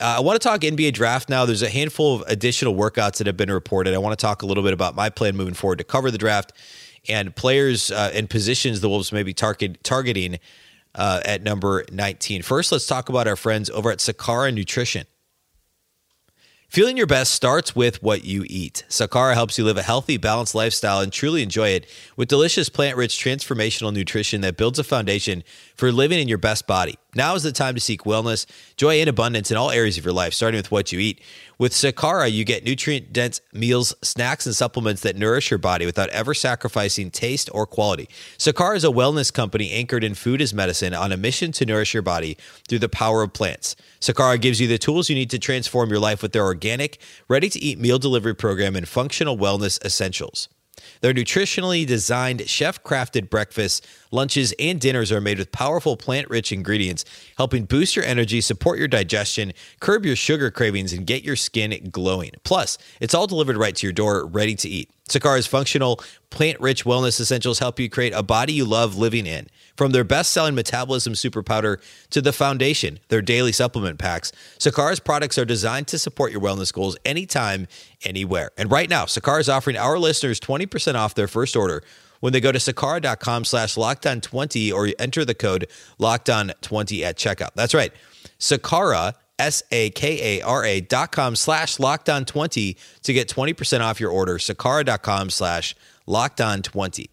Uh, 0.00 0.16
I 0.18 0.20
want 0.20 0.40
to 0.40 0.48
talk 0.48 0.62
NBA 0.62 0.94
draft 0.94 1.28
now. 1.28 1.44
There's 1.44 1.62
a 1.62 1.68
handful 1.68 2.16
of 2.16 2.24
additional 2.26 2.74
workouts 2.74 3.18
that 3.18 3.26
have 3.26 3.36
been 3.36 3.50
reported. 3.50 3.94
I 3.94 3.98
want 3.98 4.18
to 4.18 4.22
talk 4.22 4.42
a 4.42 4.46
little 4.46 4.62
bit 4.62 4.72
about 4.72 4.94
my 4.94 5.10
plan 5.10 5.36
moving 5.36 5.54
forward 5.54 5.78
to 5.78 5.84
cover 5.84 6.10
the 6.10 6.18
draft 6.18 6.52
and 7.08 7.34
players 7.34 7.90
uh, 7.90 8.10
and 8.14 8.28
positions 8.28 8.80
the 8.80 8.88
Wolves 8.88 9.12
may 9.12 9.22
be 9.22 9.34
target, 9.34 9.82
targeting 9.84 10.38
uh, 10.94 11.20
at 11.24 11.42
number 11.42 11.84
19. 11.92 12.42
First, 12.42 12.72
let's 12.72 12.86
talk 12.86 13.08
about 13.08 13.26
our 13.26 13.36
friends 13.36 13.70
over 13.70 13.90
at 13.90 13.98
Sakara 13.98 14.52
Nutrition. 14.52 15.06
Feeling 16.68 16.96
your 16.96 17.06
best 17.06 17.34
starts 17.34 17.76
with 17.76 18.02
what 18.02 18.24
you 18.24 18.46
eat. 18.48 18.84
Sakara 18.88 19.34
helps 19.34 19.58
you 19.58 19.64
live 19.64 19.76
a 19.76 19.82
healthy, 19.82 20.16
balanced 20.16 20.54
lifestyle 20.54 21.00
and 21.00 21.12
truly 21.12 21.42
enjoy 21.42 21.68
it 21.68 21.86
with 22.16 22.28
delicious 22.28 22.70
plant 22.70 22.96
rich 22.96 23.22
transformational 23.22 23.92
nutrition 23.92 24.40
that 24.40 24.56
builds 24.56 24.78
a 24.78 24.84
foundation 24.84 25.44
for 25.74 25.92
living 25.92 26.18
in 26.18 26.28
your 26.28 26.38
best 26.38 26.66
body. 26.66 26.96
Now 27.14 27.34
is 27.34 27.42
the 27.42 27.52
time 27.52 27.74
to 27.74 27.80
seek 27.80 28.04
wellness, 28.04 28.46
joy, 28.78 28.98
and 29.00 29.08
abundance 29.08 29.50
in 29.50 29.58
all 29.58 29.70
areas 29.70 29.98
of 29.98 30.04
your 30.04 30.14
life, 30.14 30.32
starting 30.32 30.56
with 30.58 30.70
what 30.70 30.92
you 30.92 30.98
eat. 30.98 31.20
With 31.58 31.72
Sakara, 31.72 32.32
you 32.32 32.42
get 32.46 32.64
nutrient 32.64 33.12
dense 33.12 33.42
meals, 33.52 33.94
snacks, 34.00 34.46
and 34.46 34.56
supplements 34.56 35.02
that 35.02 35.14
nourish 35.14 35.50
your 35.50 35.58
body 35.58 35.84
without 35.84 36.08
ever 36.08 36.32
sacrificing 36.32 37.10
taste 37.10 37.50
or 37.52 37.66
quality. 37.66 38.08
Sakara 38.38 38.76
is 38.76 38.84
a 38.84 38.88
wellness 38.88 39.30
company 39.30 39.72
anchored 39.72 40.04
in 40.04 40.14
food 40.14 40.40
as 40.40 40.54
medicine 40.54 40.94
on 40.94 41.12
a 41.12 41.18
mission 41.18 41.52
to 41.52 41.66
nourish 41.66 41.92
your 41.92 42.02
body 42.02 42.38
through 42.66 42.78
the 42.78 42.88
power 42.88 43.22
of 43.22 43.34
plants. 43.34 43.76
Sakara 44.00 44.40
gives 44.40 44.58
you 44.58 44.66
the 44.66 44.78
tools 44.78 45.10
you 45.10 45.14
need 45.14 45.28
to 45.30 45.38
transform 45.38 45.90
your 45.90 46.00
life 46.00 46.22
with 46.22 46.32
their 46.32 46.44
organic, 46.44 46.98
ready 47.28 47.50
to 47.50 47.58
eat 47.58 47.78
meal 47.78 47.98
delivery 47.98 48.34
program 48.34 48.74
and 48.74 48.88
functional 48.88 49.36
wellness 49.36 49.84
essentials. 49.84 50.48
Their 51.00 51.14
nutritionally 51.14 51.86
designed, 51.86 52.48
chef 52.48 52.82
crafted 52.82 53.30
breakfasts, 53.30 53.80
lunches, 54.10 54.54
and 54.58 54.80
dinners 54.80 55.10
are 55.12 55.20
made 55.20 55.38
with 55.38 55.52
powerful 55.52 55.96
plant 55.96 56.28
rich 56.30 56.52
ingredients, 56.52 57.04
helping 57.36 57.64
boost 57.64 57.96
your 57.96 58.04
energy, 58.04 58.40
support 58.40 58.78
your 58.78 58.88
digestion, 58.88 59.52
curb 59.80 60.06
your 60.06 60.16
sugar 60.16 60.50
cravings, 60.50 60.92
and 60.92 61.06
get 61.06 61.22
your 61.24 61.36
skin 61.36 61.88
glowing. 61.90 62.32
Plus, 62.44 62.78
it's 63.00 63.14
all 63.14 63.26
delivered 63.26 63.56
right 63.56 63.76
to 63.76 63.86
your 63.86 63.92
door, 63.92 64.26
ready 64.26 64.54
to 64.56 64.68
eat. 64.68 64.90
Sakara's 65.12 65.46
functional, 65.46 66.00
plant 66.30 66.58
rich 66.58 66.84
wellness 66.84 67.20
essentials 67.20 67.58
help 67.58 67.78
you 67.78 67.90
create 67.90 68.14
a 68.14 68.22
body 68.22 68.54
you 68.54 68.64
love 68.64 68.96
living 68.96 69.26
in. 69.26 69.48
From 69.76 69.92
their 69.92 70.04
best 70.04 70.32
selling 70.32 70.54
metabolism 70.54 71.14
super 71.14 71.42
powder 71.42 71.80
to 72.10 72.22
the 72.22 72.32
foundation, 72.32 72.98
their 73.08 73.22
daily 73.22 73.52
supplement 73.52 73.98
packs, 73.98 74.32
Sakara's 74.58 75.00
products 75.00 75.36
are 75.36 75.44
designed 75.44 75.86
to 75.88 75.98
support 75.98 76.32
your 76.32 76.40
wellness 76.40 76.72
goals 76.72 76.96
anytime, 77.04 77.68
anywhere. 78.04 78.50
And 78.56 78.70
right 78.70 78.88
now, 78.88 79.04
Sakara 79.04 79.40
is 79.40 79.48
offering 79.48 79.76
our 79.76 79.98
listeners 79.98 80.40
20% 80.40 80.94
off 80.94 81.14
their 81.14 81.28
first 81.28 81.56
order 81.56 81.82
when 82.20 82.32
they 82.32 82.40
go 82.40 82.52
to 82.52 82.58
sakara.com 82.58 83.44
slash 83.44 83.74
lockdown20 83.74 84.72
or 84.72 84.88
enter 84.98 85.24
the 85.24 85.34
code 85.34 85.68
lockdown20 86.00 87.02
at 87.02 87.16
checkout. 87.18 87.50
That's 87.54 87.74
right. 87.74 87.92
Sakara, 88.38 89.14
S-A-K-A-R-A 89.38 90.80
dot 90.82 91.12
com 91.12 91.36
slash 91.36 91.76
lockdown20 91.76 92.76
to 93.02 93.12
get 93.12 93.28
20% 93.28 93.80
off 93.80 94.00
your 94.00 94.10
order. 94.10 94.38
Sakara.com 94.38 95.30
slash 95.30 95.74
lockdown20. 96.06 97.08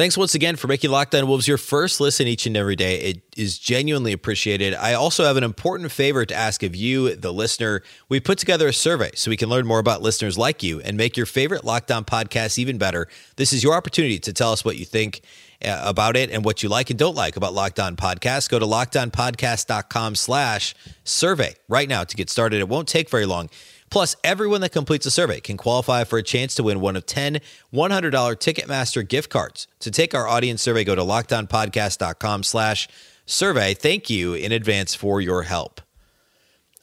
Thanks 0.00 0.16
once 0.16 0.34
again 0.34 0.56
for 0.56 0.66
making 0.66 0.88
Locked 0.90 1.14
On 1.14 1.28
Wolves 1.28 1.46
your 1.46 1.58
first 1.58 2.00
listen 2.00 2.26
each 2.26 2.46
and 2.46 2.56
every 2.56 2.74
day. 2.74 2.98
It 3.00 3.22
is 3.36 3.58
genuinely 3.58 4.14
appreciated. 4.14 4.72
I 4.72 4.94
also 4.94 5.24
have 5.24 5.36
an 5.36 5.44
important 5.44 5.92
favor 5.92 6.24
to 6.24 6.34
ask 6.34 6.62
of 6.62 6.74
you, 6.74 7.14
the 7.14 7.30
listener. 7.30 7.82
We 8.08 8.18
put 8.18 8.38
together 8.38 8.68
a 8.68 8.72
survey 8.72 9.10
so 9.14 9.30
we 9.30 9.36
can 9.36 9.50
learn 9.50 9.66
more 9.66 9.78
about 9.78 10.00
listeners 10.00 10.38
like 10.38 10.62
you 10.62 10.80
and 10.80 10.96
make 10.96 11.18
your 11.18 11.26
favorite 11.26 11.64
Locked 11.64 11.90
On 11.90 12.06
podcast 12.06 12.58
even 12.58 12.78
better. 12.78 13.08
This 13.36 13.52
is 13.52 13.62
your 13.62 13.74
opportunity 13.74 14.18
to 14.20 14.32
tell 14.32 14.52
us 14.52 14.64
what 14.64 14.78
you 14.78 14.86
think 14.86 15.20
uh, 15.62 15.82
about 15.84 16.16
it 16.16 16.30
and 16.30 16.46
what 16.46 16.62
you 16.62 16.70
like 16.70 16.88
and 16.88 16.98
don't 16.98 17.14
like 17.14 17.36
about 17.36 17.52
Locked 17.52 17.78
On 17.78 17.94
Podcast. 17.94 18.48
Go 18.48 18.58
to 18.58 18.64
lockedonpodcast.com 18.64 20.14
slash 20.14 20.74
survey 21.04 21.54
right 21.68 21.90
now 21.90 22.04
to 22.04 22.16
get 22.16 22.30
started. 22.30 22.60
It 22.60 22.70
won't 22.70 22.88
take 22.88 23.10
very 23.10 23.26
long. 23.26 23.50
Plus, 23.90 24.14
everyone 24.22 24.60
that 24.60 24.70
completes 24.70 25.04
a 25.04 25.10
survey 25.10 25.40
can 25.40 25.56
qualify 25.56 26.04
for 26.04 26.18
a 26.18 26.22
chance 26.22 26.54
to 26.54 26.62
win 26.62 26.80
one 26.80 26.96
of 26.96 27.06
10 27.06 27.40
$100 27.74 28.10
Ticketmaster 28.12 29.06
gift 29.06 29.30
cards. 29.30 29.66
To 29.80 29.90
take 29.90 30.14
our 30.14 30.28
audience 30.28 30.62
survey, 30.62 30.84
go 30.84 30.94
to 30.94 31.02
lockedonpodcast.com 31.02 32.44
slash 32.44 32.88
survey. 33.26 33.74
Thank 33.74 34.08
you 34.08 34.34
in 34.34 34.52
advance 34.52 34.94
for 34.94 35.20
your 35.20 35.42
help. 35.42 35.80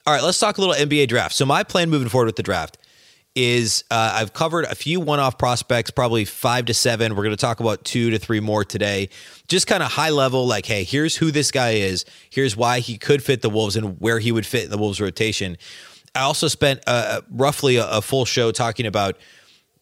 All 0.06 0.14
right, 0.14 0.22
let's 0.22 0.38
talk 0.38 0.58
a 0.58 0.60
little 0.60 0.74
NBA 0.74 1.08
draft. 1.08 1.34
So 1.34 1.44
my 1.44 1.62
plan 1.62 1.90
moving 1.90 2.08
forward 2.08 2.26
with 2.26 2.36
the 2.36 2.42
draft 2.42 2.78
is 3.34 3.84
uh, 3.90 4.12
I've 4.14 4.32
covered 4.32 4.64
a 4.64 4.74
few 4.74 5.00
one-off 5.00 5.38
prospects, 5.38 5.90
probably 5.90 6.24
five 6.24 6.64
to 6.66 6.74
seven. 6.74 7.14
We're 7.14 7.24
going 7.24 7.36
to 7.36 7.40
talk 7.40 7.60
about 7.60 7.84
two 7.84 8.10
to 8.10 8.18
three 8.18 8.40
more 8.40 8.64
today. 8.64 9.10
Just 9.48 9.66
kind 9.66 9.82
of 9.82 9.92
high 9.92 10.10
level, 10.10 10.46
like, 10.46 10.66
hey, 10.66 10.82
here's 10.82 11.16
who 11.16 11.30
this 11.30 11.50
guy 11.50 11.72
is. 11.72 12.04
Here's 12.30 12.56
why 12.56 12.80
he 12.80 12.98
could 12.98 13.22
fit 13.22 13.42
the 13.42 13.50
Wolves 13.50 13.76
and 13.76 14.00
where 14.00 14.18
he 14.18 14.32
would 14.32 14.46
fit 14.46 14.64
in 14.64 14.70
the 14.70 14.78
Wolves 14.78 15.00
rotation. 15.00 15.56
I 16.18 16.22
also 16.22 16.48
spent 16.48 16.82
uh, 16.86 17.20
roughly 17.30 17.76
a, 17.76 17.88
a, 17.88 18.02
full 18.02 18.24
show 18.24 18.50
talking 18.50 18.86
about 18.86 19.16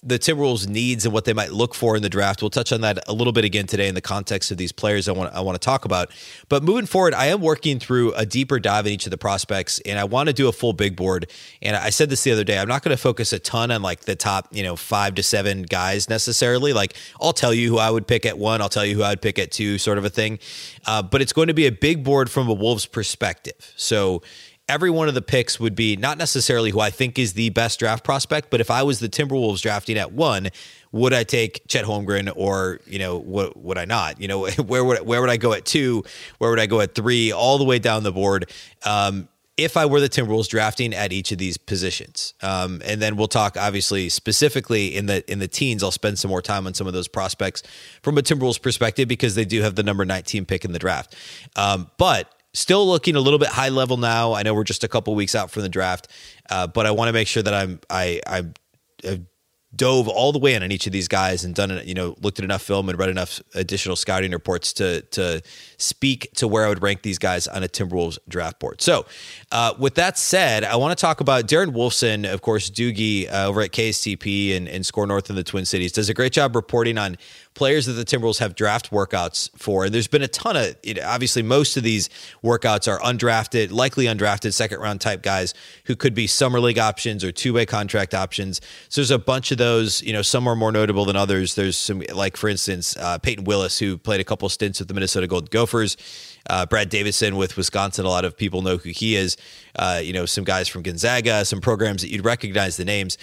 the 0.03 0.19
Timberwolves' 0.19 0.69
needs 0.69 1.07
and 1.07 1.15
what 1.15 1.25
they 1.25 1.33
might 1.33 1.51
look 1.51 1.75
for 1.75 1.97
in 1.97 2.03
the 2.03 2.11
draft. 2.11 2.43
We'll 2.43 2.51
touch 2.51 2.73
on 2.73 2.83
that 2.83 2.99
a 3.09 3.15
little 3.15 3.33
bit 3.33 3.47
again 3.47 3.67
today 3.67 3.89
in 3.89 3.95
the 3.95 4.03
context 4.03 4.51
of 4.51 4.59
these 4.59 4.71
players 4.71 5.09
I 5.09 5.13
want 5.13 5.35
I 5.35 5.41
want 5.41 5.61
to 5.61 5.65
talk 5.65 5.87
about. 5.87 6.11
But 6.51 6.63
moving 6.63 6.85
forward, 6.85 7.15
I 7.15 7.27
am 7.27 7.41
working 7.41 7.81
through 7.81 8.13
a 8.13 8.27
deeper 8.27 8.61
dive 8.61 8.87
in 8.87 8.93
each 8.93 9.07
of 9.07 9.11
the 9.11 9.19
prospects, 9.19 9.81
and 9.87 9.99
I 9.99 10.05
want 10.05 10.29
to 10.29 10.35
do 10.35 10.47
a 10.47 10.53
full 10.53 10.75
big 10.75 10.95
board. 10.95 11.31
And 11.63 11.75
I 11.75 11.89
said 11.89 12.11
this 12.11 12.23
the 12.23 12.33
other 12.33 12.45
day. 12.45 12.59
I'm 12.59 12.69
not 12.69 12.83
going 12.83 12.95
to 12.95 13.03
focus 13.03 13.33
a 13.33 13.39
ton 13.39 13.71
on 13.71 13.81
like 13.81 14.03
the 14.03 14.15
top, 14.15 14.49
you 14.53 14.63
know, 14.63 14.77
five 14.77 15.15
to 15.15 15.23
seven 15.23 15.63
guys 15.63 16.11
necessarily. 16.11 16.75
Like 16.75 16.95
I'll 17.19 17.33
tell 17.33 17.55
you 17.55 17.71
who 17.71 17.79
I 17.79 17.89
would 17.89 18.07
pick 18.07 18.27
at 18.27 18.39
one. 18.39 18.61
I'll 18.61 18.69
tell 18.69 18.85
you 18.85 18.95
who 18.95 19.03
I 19.03 19.11
would 19.11 19.23
pick 19.23 19.39
at 19.39 19.51
two, 19.51 19.79
sort 19.79 19.97
of 19.97 20.05
a 20.05 20.11
thing. 20.11 20.39
Uh, 20.85 21.03
but 21.03 21.23
it's 21.23 21.33
going 21.33 21.49
to 21.49 21.55
be 21.55 21.67
a 21.67 21.73
big 21.73 22.05
board 22.05 22.31
from 22.31 22.49
a 22.49 22.55
Wolves 22.55 22.85
perspective. 22.85 23.73
So 23.77 24.23
every 24.69 24.91
one 24.91 25.09
of 25.09 25.15
the 25.15 25.23
picks 25.23 25.61
would 25.61 25.75
be 25.75 25.97
not 25.97 26.19
necessarily 26.19 26.71
who 26.71 26.81
I 26.81 26.91
think 26.91 27.19
is 27.19 27.35
the 27.35 27.51
best 27.51 27.79
draft 27.79 28.05
prospect, 28.05 28.51
but 28.51 28.61
if 28.61 28.71
I 28.71 28.83
was 28.83 28.99
the 28.99 29.09
Timberwolves 29.09 29.61
drafting 29.61 29.97
at 29.97 30.13
one, 30.13 30.49
would 30.93 31.13
I 31.13 31.25
take 31.25 31.63
Chet 31.69 31.85
Holmgren 31.85 32.33
or 32.35 32.81
you 32.87 32.99
know 32.99 33.19
what 33.19 33.57
would 33.57 33.79
I 33.79 33.85
not? 33.85 34.21
You 34.21 34.29
know 34.29 34.47
where 34.67 34.85
would 34.85 35.01
where 35.01 35.21
would 35.21 35.31
I 35.31 35.37
go 35.37 35.53
at 35.53 35.65
two? 35.65 36.05
Where 36.39 36.51
would 36.51 36.61
I 36.61 36.67
go 36.67 36.81
at 36.81 36.95
three? 36.95 37.33
All 37.33 37.59
the 37.59 37.65
way 37.65 37.79
down 37.79 38.03
the 38.03 38.13
board. 38.13 38.51
Um, 38.85 39.29
if 39.57 39.79
I 39.79 39.87
were 39.87 40.01
the 40.01 40.09
Timberwolves 40.09 40.49
drafting 40.49 40.93
at 40.93 41.13
each 41.15 41.33
of 41.33 41.39
these 41.39 41.57
positions, 41.57 42.35
um, 42.43 42.83
and 42.85 43.01
then 43.01 43.17
we'll 43.17 43.27
talk 43.27 43.57
obviously 43.57 44.11
specifically 44.11 44.95
in 44.95 45.07
the 45.07 45.31
in 45.31 45.39
the 45.39 45.49
teens. 45.49 45.83
I'll 45.83 45.91
spend 45.91 46.19
some 46.19 46.29
more 46.31 46.43
time 46.43 46.67
on 46.67 46.75
some 46.75 46.87
of 46.87 46.93
those 46.93 47.09
prospects 47.09 47.63
from 48.03 48.19
a 48.19 48.23
Timberwolves 48.23 48.61
perspective 48.61 49.09
because 49.09 49.35
they 49.35 49.47
do 49.47 49.63
have 49.63 49.75
the 49.75 49.83
number 49.83 50.05
19 50.05 50.45
pick 50.45 50.65
in 50.65 50.73
the 50.73 50.79
draft. 50.79 51.17
Um, 51.57 51.91
but 51.97 52.36
still 52.57 52.87
looking 52.87 53.17
a 53.17 53.21
little 53.21 53.39
bit 53.39 53.49
high 53.49 53.69
level 53.69 53.97
now. 53.97 54.33
I 54.33 54.43
know 54.43 54.55
we're 54.55 54.65
just 54.65 54.85
a 54.85 54.89
couple 54.89 55.15
weeks 55.15 55.35
out 55.35 55.51
from 55.51 55.63
the 55.63 55.69
draft, 55.69 56.09
uh, 56.51 56.67
but 56.67 56.87
I 56.87 56.91
want 56.91 57.09
to 57.09 57.13
make 57.13 57.29
sure 57.29 57.43
that 57.43 57.55
I'm 57.55 57.81
I 57.91 58.21
I. 58.27 58.45
Dove 59.75 60.09
all 60.09 60.33
the 60.33 60.39
way 60.39 60.55
in 60.55 60.63
on 60.63 60.73
each 60.73 60.87
of 60.87 60.93
these 60.93 61.07
guys 61.07 61.45
and 61.45 61.55
done 61.55 61.83
you 61.85 61.93
know 61.93 62.17
looked 62.23 62.39
at 62.39 62.45
enough 62.45 62.63
film 62.63 62.89
and 62.89 62.99
read 62.99 63.11
enough 63.11 63.43
additional 63.55 63.95
scouting 63.95 64.31
reports 64.31 64.73
to 64.73 65.03
to 65.03 65.43
speak 65.77 66.31
to 66.37 66.49
where 66.49 66.65
I 66.65 66.71
would 66.71 66.83
rank 66.83 67.03
these 67.03 67.19
guys 67.19 67.47
on 67.47 67.63
a 67.63 67.69
Timberwolves 67.69 68.17
draft 68.27 68.59
board. 68.59 68.81
So, 68.81 69.05
uh, 69.53 69.75
with 69.79 69.97
that 69.97 70.17
said, 70.17 70.65
I 70.65 70.77
want 70.77 70.97
to 70.97 71.01
talk 71.01 71.21
about 71.21 71.47
Darren 71.47 71.75
Wolfson, 71.75 72.33
of 72.33 72.41
course, 72.41 72.71
Doogie 72.71 73.31
uh, 73.31 73.49
over 73.49 73.61
at 73.61 73.73
KSTP 73.73 74.57
and, 74.57 74.67
and 74.67 74.87
SKOR 74.87 75.07
North 75.07 75.29
in 75.29 75.37
the 75.37 75.45
Twin 75.45 75.67
Cities 75.67 75.93
does 75.93 76.09
a 76.09 76.15
great 76.15 76.33
job 76.33 76.57
reporting 76.57 76.97
on 76.97 77.19
players 77.57 77.87
that 77.87 77.95
the 77.95 78.05
Timberwolves 78.05 78.39
have 78.39 78.55
draft 78.55 78.91
workouts 78.91 79.51
for. 79.59 79.85
And 79.85 79.93
there's 79.93 80.07
been 80.07 80.23
a 80.23 80.29
ton 80.29 80.57
of, 80.57 80.77
obviously, 81.05 81.43
most 81.43 81.77
of 81.77 81.83
these 81.83 82.09
workouts 82.45 82.87
are 82.87 83.01
undrafted, 83.01 83.73
likely 83.73 84.05
undrafted 84.05 84.53
second 84.53 84.79
round 84.79 85.01
type 85.01 85.23
guys 85.23 85.55
who 85.87 85.97
could 85.97 86.15
be 86.15 86.27
summer 86.27 86.61
league 86.61 86.79
options 86.79 87.25
or 87.25 87.33
two 87.33 87.53
way 87.53 87.67
contract 87.67 88.15
options. 88.15 88.61
So 88.89 89.01
there's 89.01 89.11
a 89.11 89.19
bunch 89.19 89.51
of 89.51 89.59
those, 89.59 90.03
you 90.03 90.13
know, 90.13 90.23
some 90.23 90.47
are 90.47 90.55
more 90.55 90.71
notable 90.71 91.05
than 91.05 91.17
others. 91.17 91.57
There's 91.57 91.77
some, 91.77 92.03
like, 92.15 92.37
for 92.37 92.49
instance, 92.49 92.97
uh, 92.97 93.19
Payton 93.19 93.45
Willis, 93.45 93.79
who 93.79 93.99
played 93.99 94.21
a 94.21 94.25
couple 94.25 94.49
stints 94.49 94.79
with 94.79 94.89
the 94.89 94.95
Minnesota 94.95 95.27
Golden 95.27 95.49
Gophers. 95.51 95.97
Uh, 96.49 96.65
Brad 96.65 96.91
Davison 96.91 97.37
with 97.37 97.57
Wisconsin, 97.57 98.05
a 98.05 98.09
lot 98.09 98.25
of 98.25 98.37
people 98.37 98.63
know 98.63 98.77
who 98.77 98.91
he 98.91 99.17
is. 99.17 99.37
Uh, 99.75 100.01
you 100.01 100.13
know, 100.13 100.27
some 100.27 100.45
guys 100.45 100.69
from 100.69 100.83
Gonzaga, 100.83 101.45
some 101.45 101.61
programs 101.61 102.03
that 102.03 102.11
you'd 102.11 102.25
recognize 102.25 102.77
the 102.77 102.85
names. 102.85 103.19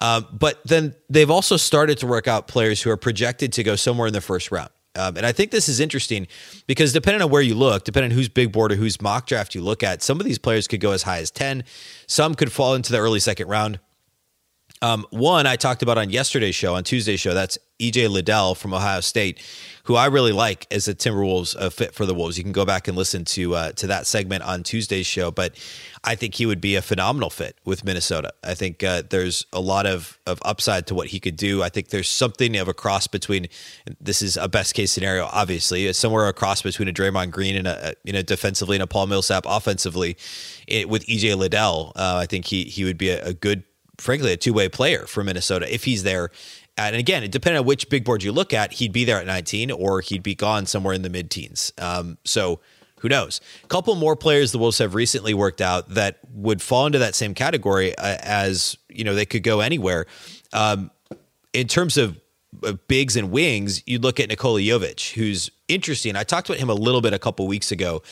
Um, 0.00 0.26
but 0.32 0.60
then 0.64 0.94
they've 1.08 1.30
also 1.30 1.56
started 1.56 1.98
to 1.98 2.06
work 2.06 2.28
out 2.28 2.48
players 2.48 2.82
who 2.82 2.90
are 2.90 2.96
projected 2.96 3.52
to 3.54 3.62
go 3.62 3.76
somewhere 3.76 4.06
in 4.06 4.12
the 4.12 4.20
first 4.20 4.50
round. 4.50 4.70
Um, 4.96 5.16
and 5.16 5.26
I 5.26 5.32
think 5.32 5.50
this 5.50 5.68
is 5.68 5.80
interesting 5.80 6.28
because 6.66 6.92
depending 6.92 7.22
on 7.22 7.30
where 7.30 7.42
you 7.42 7.54
look, 7.54 7.84
depending 7.84 8.12
on 8.12 8.16
whose 8.16 8.28
big 8.28 8.52
board 8.52 8.70
or 8.70 8.76
whose 8.76 9.00
mock 9.00 9.26
draft 9.26 9.54
you 9.54 9.60
look 9.60 9.82
at, 9.82 10.02
some 10.02 10.20
of 10.20 10.26
these 10.26 10.38
players 10.38 10.68
could 10.68 10.80
go 10.80 10.92
as 10.92 11.02
high 11.02 11.18
as 11.18 11.30
10. 11.32 11.64
Some 12.06 12.34
could 12.34 12.52
fall 12.52 12.74
into 12.74 12.92
the 12.92 12.98
early 12.98 13.18
second 13.18 13.48
round. 13.48 13.80
Um, 14.84 15.06
one 15.08 15.46
I 15.46 15.56
talked 15.56 15.82
about 15.82 15.96
on 15.96 16.10
yesterday's 16.10 16.54
show, 16.54 16.74
on 16.74 16.84
Tuesday's 16.84 17.18
show, 17.18 17.32
that's 17.32 17.56
EJ 17.80 18.10
Liddell 18.10 18.54
from 18.54 18.74
Ohio 18.74 19.00
State, 19.00 19.40
who 19.84 19.94
I 19.94 20.06
really 20.06 20.32
like 20.32 20.66
as 20.70 20.86
a 20.88 20.94
Timberwolves 20.94 21.72
fit 21.72 21.94
for 21.94 22.04
the 22.04 22.14
Wolves. 22.14 22.36
You 22.36 22.44
can 22.44 22.52
go 22.52 22.66
back 22.66 22.86
and 22.86 22.94
listen 22.94 23.24
to 23.24 23.54
uh, 23.54 23.72
to 23.72 23.86
that 23.86 24.06
segment 24.06 24.42
on 24.42 24.62
Tuesday's 24.62 25.06
show, 25.06 25.30
but 25.30 25.56
I 26.04 26.16
think 26.16 26.34
he 26.34 26.44
would 26.44 26.60
be 26.60 26.76
a 26.76 26.82
phenomenal 26.82 27.30
fit 27.30 27.56
with 27.64 27.82
Minnesota. 27.82 28.34
I 28.44 28.52
think 28.52 28.84
uh, 28.84 29.04
there's 29.08 29.46
a 29.54 29.60
lot 29.60 29.86
of 29.86 30.18
of 30.26 30.38
upside 30.44 30.86
to 30.88 30.94
what 30.94 31.06
he 31.06 31.18
could 31.18 31.36
do. 31.36 31.62
I 31.62 31.70
think 31.70 31.88
there's 31.88 32.10
something 32.10 32.54
of 32.58 32.68
a 32.68 32.74
cross 32.74 33.06
between. 33.06 33.46
This 34.02 34.20
is 34.20 34.36
a 34.36 34.48
best 34.48 34.74
case 34.74 34.92
scenario, 34.92 35.30
obviously, 35.32 35.90
somewhere 35.94 36.28
across 36.28 36.60
between 36.60 36.88
a 36.88 36.92
Draymond 36.92 37.30
Green 37.30 37.56
and 37.56 37.66
a 37.66 37.94
you 38.04 38.12
know 38.12 38.20
defensively 38.20 38.76
and 38.76 38.82
a 38.82 38.86
Paul 38.86 39.06
Millsap 39.06 39.44
offensively, 39.46 40.18
it, 40.68 40.90
with 40.90 41.06
EJ 41.06 41.38
Liddell. 41.38 41.92
Uh, 41.96 42.18
I 42.22 42.26
think 42.26 42.44
he 42.44 42.64
he 42.64 42.84
would 42.84 42.98
be 42.98 43.08
a, 43.08 43.24
a 43.24 43.32
good 43.32 43.64
frankly, 43.98 44.32
a 44.32 44.36
two 44.36 44.52
way 44.52 44.68
player 44.68 45.06
for 45.06 45.24
Minnesota 45.24 45.72
if 45.72 45.84
he's 45.84 46.02
there. 46.02 46.30
And 46.76 46.96
again, 46.96 47.22
it 47.22 47.30
depending 47.30 47.60
on 47.60 47.66
which 47.66 47.88
big 47.88 48.04
board 48.04 48.22
you 48.22 48.32
look 48.32 48.52
at, 48.52 48.74
he'd 48.74 48.92
be 48.92 49.04
there 49.04 49.18
at 49.18 49.26
19 49.26 49.70
or 49.70 50.00
he'd 50.00 50.22
be 50.22 50.34
gone 50.34 50.66
somewhere 50.66 50.94
in 50.94 51.02
the 51.02 51.10
mid 51.10 51.30
teens. 51.30 51.72
Um, 51.78 52.18
so 52.24 52.60
who 53.00 53.08
knows? 53.08 53.40
A 53.62 53.66
couple 53.66 53.94
more 53.96 54.16
players 54.16 54.50
the 54.50 54.58
Wolves 54.58 54.78
have 54.78 54.94
recently 54.94 55.34
worked 55.34 55.60
out 55.60 55.90
that 55.90 56.18
would 56.32 56.62
fall 56.62 56.86
into 56.86 56.98
that 57.00 57.14
same 57.14 57.34
category 57.34 57.96
uh, 57.98 58.16
as, 58.22 58.78
you 58.88 59.04
know, 59.04 59.14
they 59.14 59.26
could 59.26 59.42
go 59.42 59.60
anywhere. 59.60 60.06
Um, 60.52 60.90
in 61.52 61.68
terms 61.68 61.98
of 61.98 62.18
bigs 62.88 63.16
and 63.16 63.30
wings, 63.30 63.82
you 63.86 63.98
look 63.98 64.18
at 64.20 64.28
Nikola 64.28 64.60
Jovic, 64.60 65.12
who's 65.12 65.50
interesting. 65.68 66.16
I 66.16 66.24
talked 66.24 66.48
about 66.48 66.58
him 66.58 66.70
a 66.70 66.74
little 66.74 67.00
bit 67.00 67.12
a 67.12 67.18
couple 67.18 67.46
weeks 67.46 67.70
ago. 67.70 68.02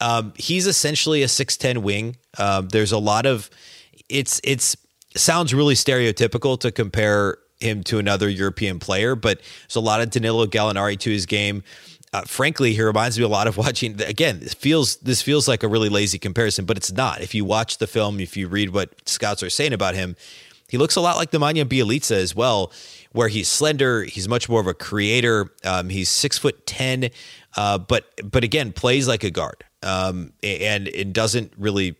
Um, 0.00 0.34
he's 0.36 0.66
essentially 0.66 1.22
a 1.22 1.26
6'10 1.26 1.78
wing. 1.78 2.16
Um, 2.38 2.68
there's 2.68 2.92
a 2.92 2.98
lot 2.98 3.26
of, 3.26 3.48
it's, 4.08 4.40
it's, 4.44 4.76
sounds 5.16 5.54
really 5.54 5.74
stereotypical 5.74 6.58
to 6.60 6.70
compare 6.70 7.38
him 7.60 7.82
to 7.84 7.98
another 7.98 8.28
European 8.28 8.78
player, 8.78 9.14
but 9.14 9.40
there's 9.62 9.76
a 9.76 9.80
lot 9.80 10.00
of 10.00 10.10
Danilo 10.10 10.46
Gallinari 10.46 10.98
to 11.00 11.10
his 11.10 11.26
game. 11.26 11.62
uh, 12.12 12.22
frankly, 12.22 12.74
he 12.74 12.82
reminds 12.82 13.18
me 13.18 13.24
a 13.24 13.28
lot 13.28 13.48
of 13.48 13.56
watching. 13.64 14.00
Again, 14.02 14.38
this 14.40 14.54
feels 14.54 14.96
this 14.98 15.20
feels 15.20 15.48
like 15.48 15.62
a 15.62 15.68
really 15.68 15.88
lazy 15.88 16.18
comparison, 16.18 16.64
but 16.64 16.76
it's 16.76 16.92
not. 16.92 17.20
If 17.20 17.34
you 17.34 17.44
watch 17.44 17.78
the 17.78 17.88
film, 17.88 18.20
if 18.20 18.36
you 18.36 18.46
read 18.46 18.70
what 18.70 19.08
scouts 19.08 19.42
are 19.42 19.50
saying 19.50 19.72
about 19.72 19.94
him, 19.96 20.14
he 20.68 20.78
looks 20.78 20.94
a 20.96 21.00
lot 21.00 21.16
like 21.16 21.32
Nemanja 21.32 21.64
Bjelica 21.64 22.12
as 22.12 22.34
well, 22.34 22.72
where 23.12 23.28
he's 23.28 23.48
slender. 23.48 24.04
He's 24.04 24.28
much 24.28 24.48
more 24.48 24.60
of 24.60 24.66
a 24.68 24.74
creator. 24.74 25.50
Um, 25.64 25.88
he's 25.88 26.08
six 26.08 26.38
foot 26.38 26.66
ten, 26.66 27.10
uh, 27.56 27.78
but 27.78 28.04
but 28.22 28.44
again, 28.44 28.72
plays 28.72 29.08
like 29.08 29.24
a 29.24 29.30
guard, 29.30 29.64
um, 29.82 30.32
and 30.42 30.86
it 30.86 31.12
doesn't 31.12 31.52
really 31.56 31.96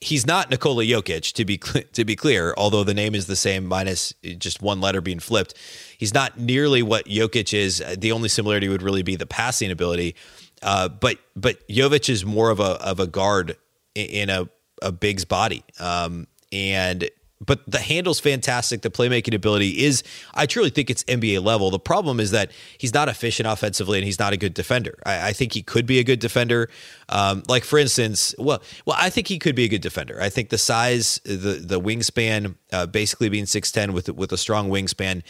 he's 0.00 0.26
not 0.26 0.50
Nikola 0.50 0.84
Jokic 0.84 1.32
to 1.32 1.44
be 1.44 1.58
to 1.92 2.04
be 2.04 2.16
clear, 2.16 2.54
although 2.56 2.84
the 2.84 2.94
name 2.94 3.14
is 3.14 3.26
the 3.26 3.36
same 3.36 3.66
minus 3.66 4.14
just 4.38 4.62
one 4.62 4.80
letter 4.80 5.00
being 5.00 5.18
flipped. 5.18 5.54
He's 5.96 6.14
not 6.14 6.38
nearly 6.38 6.82
what 6.82 7.06
Jokic 7.06 7.52
is. 7.54 7.82
The 7.96 8.12
only 8.12 8.28
similarity 8.28 8.68
would 8.68 8.82
really 8.82 9.02
be 9.02 9.16
the 9.16 9.26
passing 9.26 9.70
ability. 9.70 10.14
Uh, 10.62 10.88
but 10.88 11.18
but 11.36 11.66
Jovic 11.68 12.08
is 12.08 12.24
more 12.24 12.50
of 12.50 12.60
a 12.60 12.80
of 12.82 13.00
a 13.00 13.06
guard 13.06 13.56
in 13.94 14.30
a 14.30 14.48
a 14.82 14.92
big's 14.92 15.24
body, 15.24 15.64
um, 15.80 16.26
and 16.52 17.08
but 17.44 17.60
the 17.70 17.78
handle's 17.78 18.18
fantastic. 18.20 18.82
The 18.82 18.90
playmaking 18.90 19.34
ability 19.34 19.84
is, 19.84 20.02
I 20.34 20.46
truly 20.46 20.70
think 20.70 20.90
it's 20.90 21.04
NBA 21.04 21.42
level. 21.42 21.70
The 21.70 21.78
problem 21.78 22.18
is 22.18 22.32
that 22.32 22.50
he's 22.78 22.92
not 22.92 23.08
efficient 23.08 23.48
offensively 23.48 23.98
and 23.98 24.04
he's 24.04 24.18
not 24.18 24.32
a 24.32 24.36
good 24.36 24.54
defender. 24.54 24.98
I, 25.06 25.28
I 25.28 25.32
think 25.32 25.52
he 25.52 25.62
could 25.62 25.86
be 25.86 25.98
a 25.98 26.04
good 26.04 26.18
defender. 26.18 26.68
Um, 27.08 27.42
like 27.48 27.64
for 27.64 27.78
instance, 27.78 28.34
well, 28.38 28.60
well, 28.86 28.96
I 28.98 29.10
think 29.10 29.28
he 29.28 29.38
could 29.38 29.54
be 29.54 29.64
a 29.64 29.68
good 29.68 29.82
defender. 29.82 30.20
I 30.20 30.30
think 30.30 30.48
the 30.48 30.58
size, 30.58 31.20
the 31.24 31.62
the 31.64 31.80
wingspan, 31.80 32.56
uh, 32.72 32.86
basically 32.86 33.28
being 33.28 33.46
six 33.46 33.70
ten 33.70 33.92
with 33.92 34.08
with 34.10 34.32
a 34.32 34.36
strong 34.36 34.68
wingspan, 34.68 35.22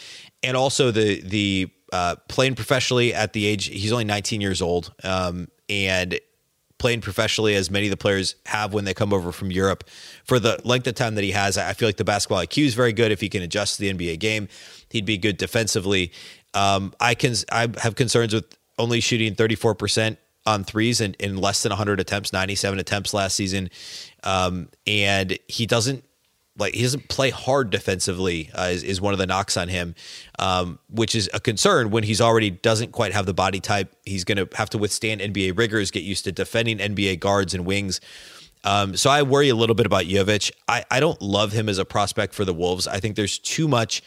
and 0.42 0.56
also 0.56 0.90
the 0.90 1.20
the 1.20 1.70
uh, 1.92 2.16
playing 2.28 2.54
professionally 2.54 3.14
at 3.14 3.32
the 3.32 3.46
age 3.46 3.66
he's 3.66 3.92
only 3.92 4.04
19 4.04 4.40
years 4.40 4.60
old, 4.60 4.92
um, 5.04 5.48
and 5.68 6.18
playing 6.78 7.00
professionally 7.00 7.54
as 7.54 7.70
many 7.70 7.87
of 7.87 7.90
the 7.90 7.97
players 7.97 8.37
have 8.47 8.73
when 8.73 8.85
they 8.85 8.94
come 8.94 9.12
over 9.12 9.32
from 9.32 9.50
Europe 9.50 9.85
for 10.25 10.38
the 10.38 10.61
length 10.64 10.87
of 10.87 10.94
time 10.94 11.16
that 11.16 11.25
he 11.25 11.32
has. 11.32 11.58
I 11.58 11.73
feel 11.73 11.88
like 11.88 11.97
the 11.97 12.04
basketball 12.04 12.38
IQ 12.38 12.66
is 12.66 12.75
very 12.75 12.92
good. 12.92 13.12
If 13.12 13.20
he 13.20 13.28
can 13.28 13.42
adjust 13.42 13.76
to 13.76 13.82
the 13.82 13.92
NBA 13.92 14.18
game, 14.20 14.49
he'd 14.88 15.04
be 15.04 15.18
good 15.18 15.37
defensively. 15.37 16.12
Um, 16.54 16.94
I 17.00 17.14
can 17.14 17.35
I 17.50 17.68
have 17.78 17.94
concerns 17.94 18.32
with 18.32 18.56
only 18.78 19.00
shooting 19.00 19.35
34% 19.35 20.16
on 20.47 20.64
threes 20.64 21.00
in, 21.00 21.14
in 21.14 21.37
less 21.37 21.62
than 21.62 21.70
100 21.70 22.00
attempts, 22.00 22.32
97 22.32 22.78
attempts 22.78 23.12
last 23.12 23.35
season. 23.35 23.70
Um, 24.25 24.68
and 24.87 25.38
he 25.47 25.66
doesn't 25.66 26.04
like 26.58 26.74
he 26.74 26.82
doesn't 26.82 27.08
play 27.08 27.30
hard 27.30 27.70
defensively 27.70 28.50
uh, 28.54 28.68
is, 28.72 28.82
is 28.82 29.00
one 29.00 29.12
of 29.12 29.18
the 29.18 29.26
knocks 29.26 29.56
on 29.56 29.68
him, 29.68 29.94
um, 30.38 30.78
which 30.90 31.14
is 31.14 31.30
a 31.32 31.40
concern 31.40 31.90
when 31.90 32.02
he's 32.02 32.20
already 32.20 32.50
doesn't 32.50 32.92
quite 32.92 33.12
have 33.12 33.26
the 33.26 33.34
body 33.34 33.60
type. 33.60 33.94
He's 34.04 34.24
going 34.24 34.38
to 34.38 34.48
have 34.56 34.68
to 34.70 34.78
withstand 34.78 35.20
NBA 35.20 35.56
rigors, 35.56 35.90
get 35.90 36.02
used 36.02 36.24
to 36.24 36.32
defending 36.32 36.78
NBA 36.78 37.20
guards 37.20 37.54
and 37.54 37.64
wings. 37.64 38.00
Um, 38.64 38.96
so 38.96 39.08
I 39.08 39.22
worry 39.22 39.48
a 39.48 39.54
little 39.54 39.76
bit 39.76 39.86
about 39.86 40.04
Jovic. 40.04 40.50
I, 40.66 40.84
I 40.90 41.00
don't 41.00 41.20
love 41.22 41.52
him 41.52 41.68
as 41.68 41.78
a 41.78 41.84
prospect 41.84 42.34
for 42.34 42.44
the 42.44 42.52
Wolves. 42.52 42.88
I 42.88 42.98
think 42.98 43.14
there's 43.16 43.38
too 43.38 43.68
much. 43.68 44.02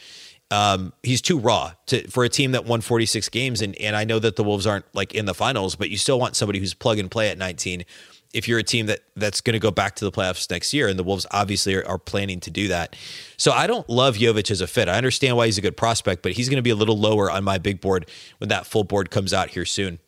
Um, 0.50 0.92
he's 1.02 1.22
too 1.22 1.38
raw 1.38 1.72
to, 1.86 2.06
for 2.08 2.24
a 2.24 2.28
team 2.28 2.52
that 2.52 2.66
won 2.66 2.82
46 2.82 3.30
games, 3.30 3.62
and 3.62 3.74
and 3.76 3.96
I 3.96 4.04
know 4.04 4.18
that 4.18 4.36
the 4.36 4.44
Wolves 4.44 4.66
aren't 4.66 4.84
like 4.94 5.14
in 5.14 5.24
the 5.24 5.32
finals, 5.32 5.76
but 5.76 5.88
you 5.88 5.96
still 5.96 6.20
want 6.20 6.36
somebody 6.36 6.58
who's 6.58 6.74
plug 6.74 6.98
and 6.98 7.10
play 7.10 7.30
at 7.30 7.38
19 7.38 7.86
if 8.32 8.48
you're 8.48 8.58
a 8.58 8.64
team 8.64 8.86
that 8.86 9.00
that's 9.16 9.40
going 9.40 9.54
to 9.54 9.58
go 9.58 9.70
back 9.70 9.96
to 9.96 10.04
the 10.04 10.12
playoffs 10.12 10.50
next 10.50 10.72
year, 10.72 10.88
and 10.88 10.98
the 10.98 11.02
Wolves 11.02 11.26
obviously 11.30 11.74
are, 11.74 11.86
are, 11.86 11.98
planning 11.98 12.40
to 12.40 12.50
do 12.50 12.68
that. 12.68 12.96
So 13.36 13.52
I 13.52 13.66
don't 13.66 13.88
love 13.88 14.16
Jovic 14.16 14.50
as 14.50 14.60
a 14.60 14.66
fit. 14.66 14.88
I 14.88 14.96
understand 14.96 15.36
why 15.36 15.46
he's 15.46 15.58
a 15.58 15.62
good 15.62 15.76
prospect, 15.76 16.22
but 16.22 16.32
he's 16.32 16.48
going 16.48 16.56
to 16.56 16.62
be 16.62 16.70
a 16.70 16.74
little 16.74 16.98
lower 16.98 17.30
on 17.30 17.44
my 17.44 17.58
big 17.58 17.80
board 17.80 18.08
when 18.38 18.48
that 18.48 18.66
full 18.66 18.84
board 18.84 19.10
comes 19.10 19.32
out 19.32 19.50
here 19.50 19.64
soon. 19.64 19.98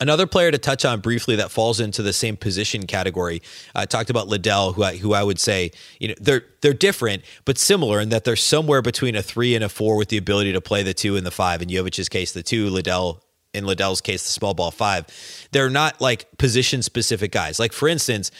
Another 0.00 0.28
player 0.28 0.52
to 0.52 0.58
touch 0.58 0.84
on 0.84 1.00
briefly 1.00 1.34
that 1.36 1.50
falls 1.50 1.80
into 1.80 2.02
the 2.02 2.12
same 2.12 2.36
position 2.36 2.86
category. 2.86 3.42
I 3.74 3.84
talked 3.84 4.10
about 4.10 4.28
Liddell, 4.28 4.74
who 4.74 4.84
I, 4.84 4.96
who 4.96 5.12
I 5.12 5.24
would 5.24 5.40
say, 5.40 5.72
you 5.98 6.08
know, 6.08 6.14
they're 6.20 6.44
they're 6.60 6.72
different 6.72 7.24
but 7.44 7.58
similar 7.58 8.00
in 8.00 8.10
that 8.10 8.22
they're 8.22 8.36
somewhere 8.36 8.80
between 8.80 9.16
a 9.16 9.22
three 9.22 9.56
and 9.56 9.64
a 9.64 9.68
four 9.68 9.96
with 9.96 10.08
the 10.08 10.16
ability 10.16 10.52
to 10.52 10.60
play 10.60 10.84
the 10.84 10.94
two 10.94 11.16
and 11.16 11.26
the 11.26 11.32
five. 11.32 11.62
In 11.62 11.68
Jovic's 11.68 12.08
case, 12.08 12.30
the 12.30 12.44
two, 12.44 12.70
Liddell 12.70 13.24
in 13.58 13.66
Liddell's 13.66 14.00
case, 14.00 14.22
the 14.22 14.30
small 14.30 14.54
ball 14.54 14.70
five. 14.70 15.06
They're 15.52 15.70
not 15.70 16.00
like 16.00 16.26
position 16.38 16.82
specific 16.82 17.32
guys. 17.32 17.58
Like 17.58 17.72
for 17.72 17.88
instance, 17.88 18.30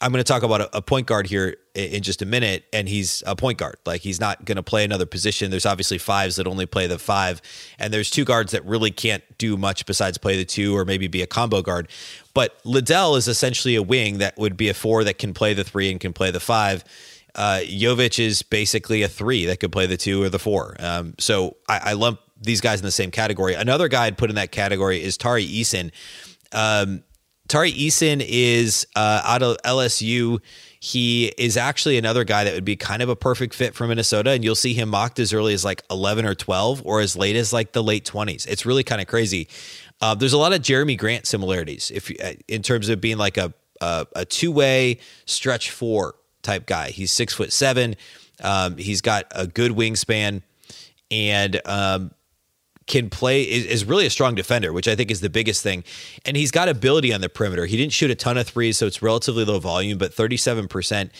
I'm 0.00 0.12
going 0.12 0.22
to 0.22 0.32
talk 0.32 0.44
about 0.44 0.70
a, 0.72 0.80
point 0.80 1.08
guard 1.08 1.26
here 1.26 1.56
in 1.74 2.04
just 2.04 2.22
a 2.22 2.26
minute, 2.26 2.64
and 2.72 2.88
he's 2.88 3.22
a 3.26 3.34
point 3.34 3.58
guard. 3.58 3.78
Like 3.84 4.00
he's 4.00 4.20
not 4.20 4.44
going 4.44 4.56
to 4.56 4.62
play 4.62 4.84
another 4.84 5.06
position. 5.06 5.50
There's 5.50 5.66
obviously 5.66 5.98
fives 5.98 6.36
that 6.36 6.46
only 6.46 6.66
play 6.66 6.86
the 6.86 7.00
five, 7.00 7.42
and 7.80 7.92
there's 7.92 8.08
two 8.08 8.24
guards 8.24 8.52
that 8.52 8.64
really 8.64 8.92
can't 8.92 9.24
do 9.38 9.56
much 9.56 9.86
besides 9.86 10.16
play 10.16 10.36
the 10.36 10.44
two 10.44 10.76
or 10.76 10.84
maybe 10.84 11.08
be 11.08 11.20
a 11.20 11.26
combo 11.26 11.62
guard. 11.62 11.88
But 12.32 12.56
Liddell 12.64 13.16
is 13.16 13.26
essentially 13.26 13.74
a 13.74 13.82
wing 13.82 14.18
that 14.18 14.38
would 14.38 14.56
be 14.56 14.68
a 14.68 14.74
four 14.74 15.02
that 15.02 15.18
can 15.18 15.34
play 15.34 15.52
the 15.52 15.64
three 15.64 15.90
and 15.90 15.98
can 15.98 16.12
play 16.12 16.30
the 16.30 16.40
five. 16.40 16.84
Uh, 17.34 17.60
Jovic 17.64 18.24
is 18.24 18.42
basically 18.42 19.02
a 19.02 19.08
three 19.08 19.46
that 19.46 19.58
could 19.58 19.72
play 19.72 19.86
the 19.86 19.96
two 19.96 20.22
or 20.22 20.28
the 20.28 20.38
four. 20.38 20.76
Um, 20.78 21.14
so 21.18 21.56
I, 21.68 21.78
I 21.90 21.92
lump 21.94 22.20
these 22.40 22.60
guys 22.60 22.80
in 22.80 22.84
the 22.84 22.90
same 22.90 23.10
category. 23.10 23.54
Another 23.54 23.88
guy 23.88 24.06
I'd 24.06 24.18
put 24.18 24.30
in 24.30 24.36
that 24.36 24.52
category 24.52 25.02
is 25.02 25.16
Tari 25.16 25.46
Eason. 25.46 25.90
Um, 26.52 27.02
Tari 27.48 27.72
Eason 27.72 28.24
is 28.26 28.86
uh, 28.94 29.22
out 29.24 29.42
of 29.42 29.56
LSU. 29.64 30.40
He 30.80 31.32
is 31.38 31.56
actually 31.56 31.98
another 31.98 32.24
guy 32.24 32.44
that 32.44 32.54
would 32.54 32.64
be 32.64 32.76
kind 32.76 33.02
of 33.02 33.08
a 33.08 33.16
perfect 33.16 33.54
fit 33.54 33.74
for 33.74 33.86
Minnesota, 33.86 34.30
and 34.30 34.44
you'll 34.44 34.54
see 34.54 34.74
him 34.74 34.90
mocked 34.90 35.18
as 35.18 35.32
early 35.32 35.54
as 35.54 35.64
like 35.64 35.82
11 35.90 36.24
or 36.24 36.34
12, 36.34 36.82
or 36.84 37.00
as 37.00 37.16
late 37.16 37.36
as 37.36 37.52
like 37.52 37.72
the 37.72 37.82
late 37.82 38.04
20s. 38.04 38.46
It's 38.46 38.64
really 38.64 38.84
kind 38.84 39.00
of 39.00 39.08
crazy. 39.08 39.48
Uh, 40.00 40.14
there's 40.14 40.34
a 40.34 40.38
lot 40.38 40.52
of 40.52 40.60
Jerami 40.60 40.96
Grant 40.96 41.26
similarities, 41.26 41.90
if 41.90 42.10
uh, 42.22 42.34
in 42.46 42.62
terms 42.62 42.88
of 42.88 43.00
being 43.00 43.18
like 43.18 43.36
a 43.36 43.52
a, 43.80 44.06
a 44.16 44.24
two 44.24 44.52
way 44.52 44.98
stretch 45.26 45.70
four 45.70 46.14
type 46.42 46.66
guy. 46.66 46.90
He's 46.90 47.12
six 47.12 47.34
foot 47.34 47.52
seven. 47.52 47.96
Um, 48.42 48.76
he's 48.76 49.00
got 49.00 49.26
a 49.32 49.46
good 49.46 49.72
wingspan, 49.72 50.42
and 51.10 51.60
um, 51.64 52.12
can 52.88 53.10
play 53.10 53.42
is, 53.42 53.66
is, 53.66 53.84
really 53.84 54.06
a 54.06 54.10
strong 54.10 54.34
defender, 54.34 54.72
which 54.72 54.88
I 54.88 54.96
think 54.96 55.10
is 55.10 55.20
the 55.20 55.30
biggest 55.30 55.62
thing. 55.62 55.84
And 56.24 56.36
he's 56.36 56.50
got 56.50 56.68
ability 56.68 57.12
on 57.12 57.20
the 57.20 57.28
perimeter. 57.28 57.66
He 57.66 57.76
didn't 57.76 57.92
shoot 57.92 58.10
a 58.10 58.14
ton 58.14 58.36
of 58.36 58.46
threes, 58.46 58.78
so 58.78 58.86
it's 58.86 59.00
relatively 59.00 59.44
low 59.44 59.58
volume, 59.60 59.98
but 59.98 60.12
37%. 60.12 61.10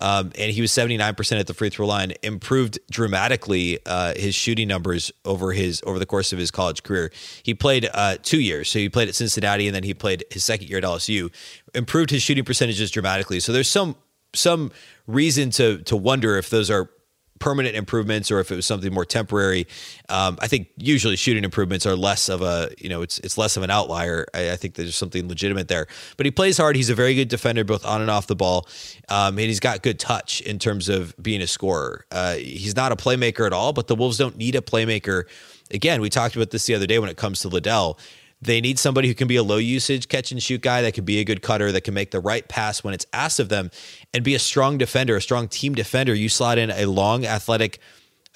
Um, 0.00 0.32
and 0.38 0.52
he 0.52 0.60
was 0.60 0.70
79% 0.70 1.40
at 1.40 1.46
the 1.46 1.54
free 1.54 1.70
throw 1.70 1.86
line, 1.86 2.12
improved 2.22 2.78
dramatically 2.90 3.78
uh, 3.86 4.14
his 4.14 4.34
shooting 4.34 4.68
numbers 4.68 5.10
over 5.24 5.52
his 5.52 5.82
over 5.86 5.98
the 5.98 6.06
course 6.06 6.32
of 6.32 6.38
his 6.38 6.50
college 6.50 6.82
career. 6.82 7.10
He 7.42 7.54
played 7.54 7.88
uh, 7.92 8.16
two 8.22 8.40
years, 8.40 8.68
so 8.68 8.78
he 8.78 8.88
played 8.88 9.08
at 9.08 9.14
Cincinnati 9.14 9.66
and 9.66 9.74
then 9.74 9.82
he 9.82 9.94
played 9.94 10.24
his 10.30 10.44
second 10.44 10.68
year 10.68 10.78
at 10.78 10.84
LSU. 10.84 11.32
Improved 11.74 12.10
his 12.10 12.22
shooting 12.22 12.44
percentages 12.44 12.90
dramatically. 12.90 13.40
So 13.40 13.52
there's 13.52 13.68
some 13.68 13.96
some 14.34 14.70
reason 15.06 15.50
to 15.50 15.78
to 15.78 15.96
wonder 15.96 16.36
if 16.36 16.48
those 16.48 16.70
are 16.70 16.90
permanent 17.38 17.76
improvements 17.76 18.30
or 18.30 18.40
if 18.40 18.50
it 18.50 18.56
was 18.56 18.66
something 18.66 18.92
more 18.92 19.04
temporary. 19.04 19.66
Um, 20.08 20.38
I 20.40 20.48
think 20.48 20.68
usually 20.76 21.16
shooting 21.16 21.44
improvements 21.44 21.86
are 21.86 21.96
less 21.96 22.28
of 22.28 22.42
a, 22.42 22.70
you 22.78 22.88
know, 22.88 23.02
it's 23.02 23.18
it's 23.20 23.38
less 23.38 23.56
of 23.56 23.62
an 23.62 23.70
outlier. 23.70 24.26
I, 24.34 24.52
I, 24.52 24.56
think 24.56 24.74
there's 24.74 24.96
something 24.96 25.28
legitimate 25.28 25.68
there. 25.68 25.86
But 26.16 26.26
he 26.26 26.32
plays 26.32 26.56
hard. 26.56 26.76
He's 26.76 26.90
a 26.90 26.94
very 26.94 27.14
good 27.14 27.28
defender, 27.28 27.64
both 27.64 27.84
on 27.84 28.00
and 28.00 28.10
off 28.10 28.26
the 28.26 28.36
ball, 28.36 28.66
um, 29.08 29.38
and 29.38 29.46
he's 29.46 29.60
got 29.60 29.82
good 29.82 29.98
touch 29.98 30.40
in 30.42 30.58
terms 30.58 30.88
of 30.88 31.14
being 31.22 31.42
a 31.42 31.46
scorer. 31.46 32.06
Uh, 32.10 32.34
he's 32.34 32.76
not 32.76 32.92
a 32.92 32.96
playmaker 32.96 33.46
at 33.46 33.52
all, 33.52 33.72
but 33.72 33.86
the 33.86 33.94
Wolves 33.94 34.18
don't 34.18 34.36
need 34.36 34.54
a 34.54 34.60
playmaker. 34.60 35.24
Again, 35.70 36.00
we 36.00 36.08
talked 36.08 36.34
about 36.36 36.50
this 36.50 36.66
the 36.66 36.74
other 36.74 36.86
day 36.86 36.98
when 36.98 37.10
it 37.10 37.16
comes 37.16 37.40
to 37.40 37.48
Liddell. 37.48 37.98
They 38.40 38.60
need 38.60 38.78
somebody 38.78 39.08
who 39.08 39.14
can 39.14 39.26
be 39.26 39.36
a 39.36 39.42
low 39.42 39.56
usage 39.56 40.08
catch 40.08 40.30
and 40.30 40.42
shoot 40.42 40.60
guy 40.60 40.82
that 40.82 40.94
can 40.94 41.04
be 41.04 41.18
a 41.18 41.24
good 41.24 41.42
cutter, 41.42 41.72
that 41.72 41.82
can 41.82 41.94
make 41.94 42.12
the 42.12 42.20
right 42.20 42.46
pass 42.48 42.84
when 42.84 42.94
it's 42.94 43.06
asked 43.12 43.40
of 43.40 43.48
them, 43.48 43.70
and 44.14 44.22
be 44.22 44.34
a 44.34 44.38
strong 44.38 44.78
defender, 44.78 45.16
a 45.16 45.20
strong 45.20 45.48
team 45.48 45.74
defender. 45.74 46.14
You 46.14 46.28
slot 46.28 46.58
in 46.58 46.70
a 46.70 46.86
long, 46.86 47.26
athletic 47.26 47.80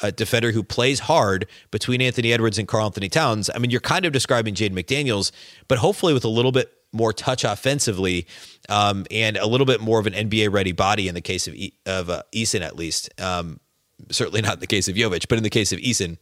uh, 0.03 0.11
defender 0.11 0.53
who 0.53 0.63
plays 0.63 1.01
hard 1.01 1.47
between 1.71 2.03
Anthony 2.03 2.33
Edwards 2.33 2.59
and 2.59 2.67
Karl 2.67 2.87
Anthony 2.87 3.09
Towns. 3.09 3.49
I 3.55 3.59
mean, 3.59 3.71
you're 3.71 3.81
kind 3.81 4.05
of 4.05 4.13
describing 4.13 4.55
Jaden 4.55 4.73
McDaniels, 4.73 5.31
but 5.69 5.79
hopefully 5.79 6.13
with 6.13 6.25
a 6.25 6.29
little 6.29 6.53
bit 6.53 6.73
more 6.93 7.13
touch 7.13 7.45
offensively 7.45 8.27
um, 8.69 9.07
and 9.11 9.37
a 9.37 9.47
little 9.47 9.67
bit 9.67 9.81
more 9.81 9.99
of 9.99 10.07
an 10.07 10.13
NBA 10.13 10.53
ready 10.53 10.73
body 10.73 11.09
in 11.09 11.15
the 11.15 11.21
case 11.21 11.47
of, 11.47 11.55
e- 11.55 11.75
of 11.87 12.11
uh, 12.11 12.23
Eason, 12.35 12.61
at 12.61 12.77
least. 12.77 13.09
Um, 13.21 13.61
certainly 14.11 14.43
not 14.43 14.55
in 14.55 14.61
the 14.61 14.67
case 14.67 14.89
of 14.89 14.97
Jovic, 14.97 15.27
but 15.29 15.39
in 15.39 15.45
the 15.45 15.51
case 15.51 15.73
of 15.73 15.79
Eason. 15.79 16.19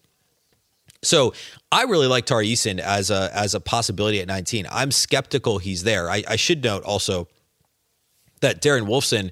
So 1.02 1.32
I 1.72 1.84
really 1.84 2.06
like 2.06 2.26
Tari 2.26 2.48
Eason 2.48 2.78
as 2.78 3.10
a 3.10 3.30
as 3.32 3.54
a 3.54 3.60
possibility 3.60 4.20
at 4.20 4.28
19. 4.28 4.66
I'm 4.70 4.90
skeptical 4.90 5.58
he's 5.58 5.82
there. 5.82 6.10
I, 6.10 6.22
I 6.28 6.36
should 6.36 6.62
note 6.62 6.82
also 6.84 7.28
that 8.40 8.62
Darren 8.62 8.86
Wolfson, 8.86 9.30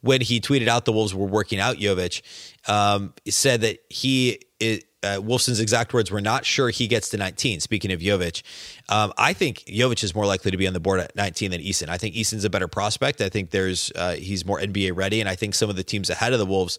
when 0.00 0.20
he 0.20 0.40
tweeted 0.40 0.68
out 0.68 0.84
the 0.84 0.92
Wolves 0.92 1.14
were 1.14 1.26
working 1.26 1.60
out 1.60 1.76
Jovic, 1.76 2.22
um, 2.68 3.14
said 3.28 3.62
that 3.62 3.78
he 3.88 4.40
it, 4.60 4.84
uh, 5.02 5.18
Wolfson's 5.20 5.60
exact 5.60 5.92
words 5.92 6.10
were 6.10 6.20
not 6.20 6.44
sure 6.44 6.70
he 6.70 6.88
gets 6.88 7.08
to 7.10 7.16
19. 7.16 7.60
Speaking 7.60 7.92
of 7.92 8.00
Jovic, 8.00 8.42
um, 8.88 9.12
I 9.16 9.32
think 9.32 9.58
Jovic 9.68 10.02
is 10.02 10.14
more 10.14 10.26
likely 10.26 10.50
to 10.50 10.56
be 10.56 10.66
on 10.66 10.72
the 10.72 10.80
board 10.80 11.00
at 11.00 11.14
19 11.14 11.52
than 11.52 11.60
Eason. 11.60 11.88
I 11.88 11.98
think 11.98 12.14
Eason's 12.14 12.44
a 12.44 12.50
better 12.50 12.68
prospect. 12.68 13.20
I 13.20 13.28
think 13.28 13.50
there's 13.50 13.92
uh, 13.94 14.14
he's 14.14 14.44
more 14.44 14.60
NBA 14.60 14.96
ready, 14.96 15.20
and 15.20 15.28
I 15.28 15.36
think 15.36 15.54
some 15.54 15.70
of 15.70 15.76
the 15.76 15.84
teams 15.84 16.10
ahead 16.10 16.32
of 16.32 16.38
the 16.38 16.46
Wolves 16.46 16.78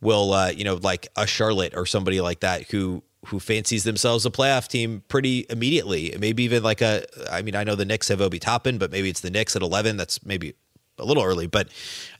will, 0.00 0.32
uh, 0.32 0.50
you 0.50 0.64
know, 0.64 0.74
like 0.74 1.08
a 1.16 1.26
Charlotte 1.26 1.74
or 1.74 1.86
somebody 1.86 2.20
like 2.20 2.40
that 2.40 2.70
who 2.70 3.02
who 3.26 3.40
fancies 3.40 3.84
themselves 3.84 4.24
a 4.24 4.30
playoff 4.30 4.68
team 4.68 5.02
pretty 5.08 5.46
immediately. 5.50 6.14
Maybe 6.18 6.44
even 6.44 6.62
like 6.62 6.80
a, 6.80 7.04
I 7.30 7.42
mean, 7.42 7.56
I 7.56 7.64
know 7.64 7.74
the 7.74 7.84
Knicks 7.84 8.08
have 8.08 8.20
Obi 8.20 8.38
Toppin, 8.38 8.78
but 8.78 8.92
maybe 8.92 9.08
it's 9.08 9.20
the 9.20 9.30
Knicks 9.30 9.56
at 9.56 9.62
11. 9.62 9.96
That's 9.96 10.24
maybe 10.24 10.54
a 10.98 11.04
little 11.04 11.22
early, 11.22 11.46
but 11.46 11.68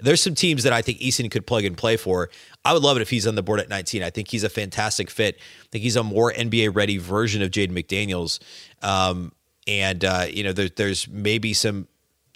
there's 0.01 0.21
some 0.21 0.35
teams 0.35 0.63
that 0.65 0.73
I 0.73 0.83
think 0.83 0.99
Eason 0.99 1.31
could 1.31 1.47
plug 1.47 1.65
and 1.65 1.77
play 1.77 1.97
for. 1.97 2.29
I 2.65 2.73
would 2.73 2.83
love 2.83 2.97
it 2.97 3.03
if 3.03 3.11
he's 3.11 3.27
on 3.27 3.35
the 3.35 3.43
board 3.43 3.61
at 3.61 3.69
19. 3.69 4.03
I 4.03 4.11
think 4.11 4.29
he's 4.29 4.45
a 4.45 4.49
fantastic 4.49 5.11
fit. 5.11 5.37
I 5.39 5.67
think 5.71 5.83
he's 5.83 5.97
a 5.97 6.03
more 6.03 6.33
NBA 6.33 6.75
ready 6.75 6.99
version 6.99 7.41
of 7.43 7.51
Jaden 7.51 7.71
McDaniels. 7.71 8.39
Um, 8.83 9.33
and, 9.67 10.05
uh, 10.05 10.27
you 10.29 10.43
know, 10.45 10.53
there, 10.53 10.69
there's 10.69 11.09
maybe 11.09 11.55
some 11.55 11.89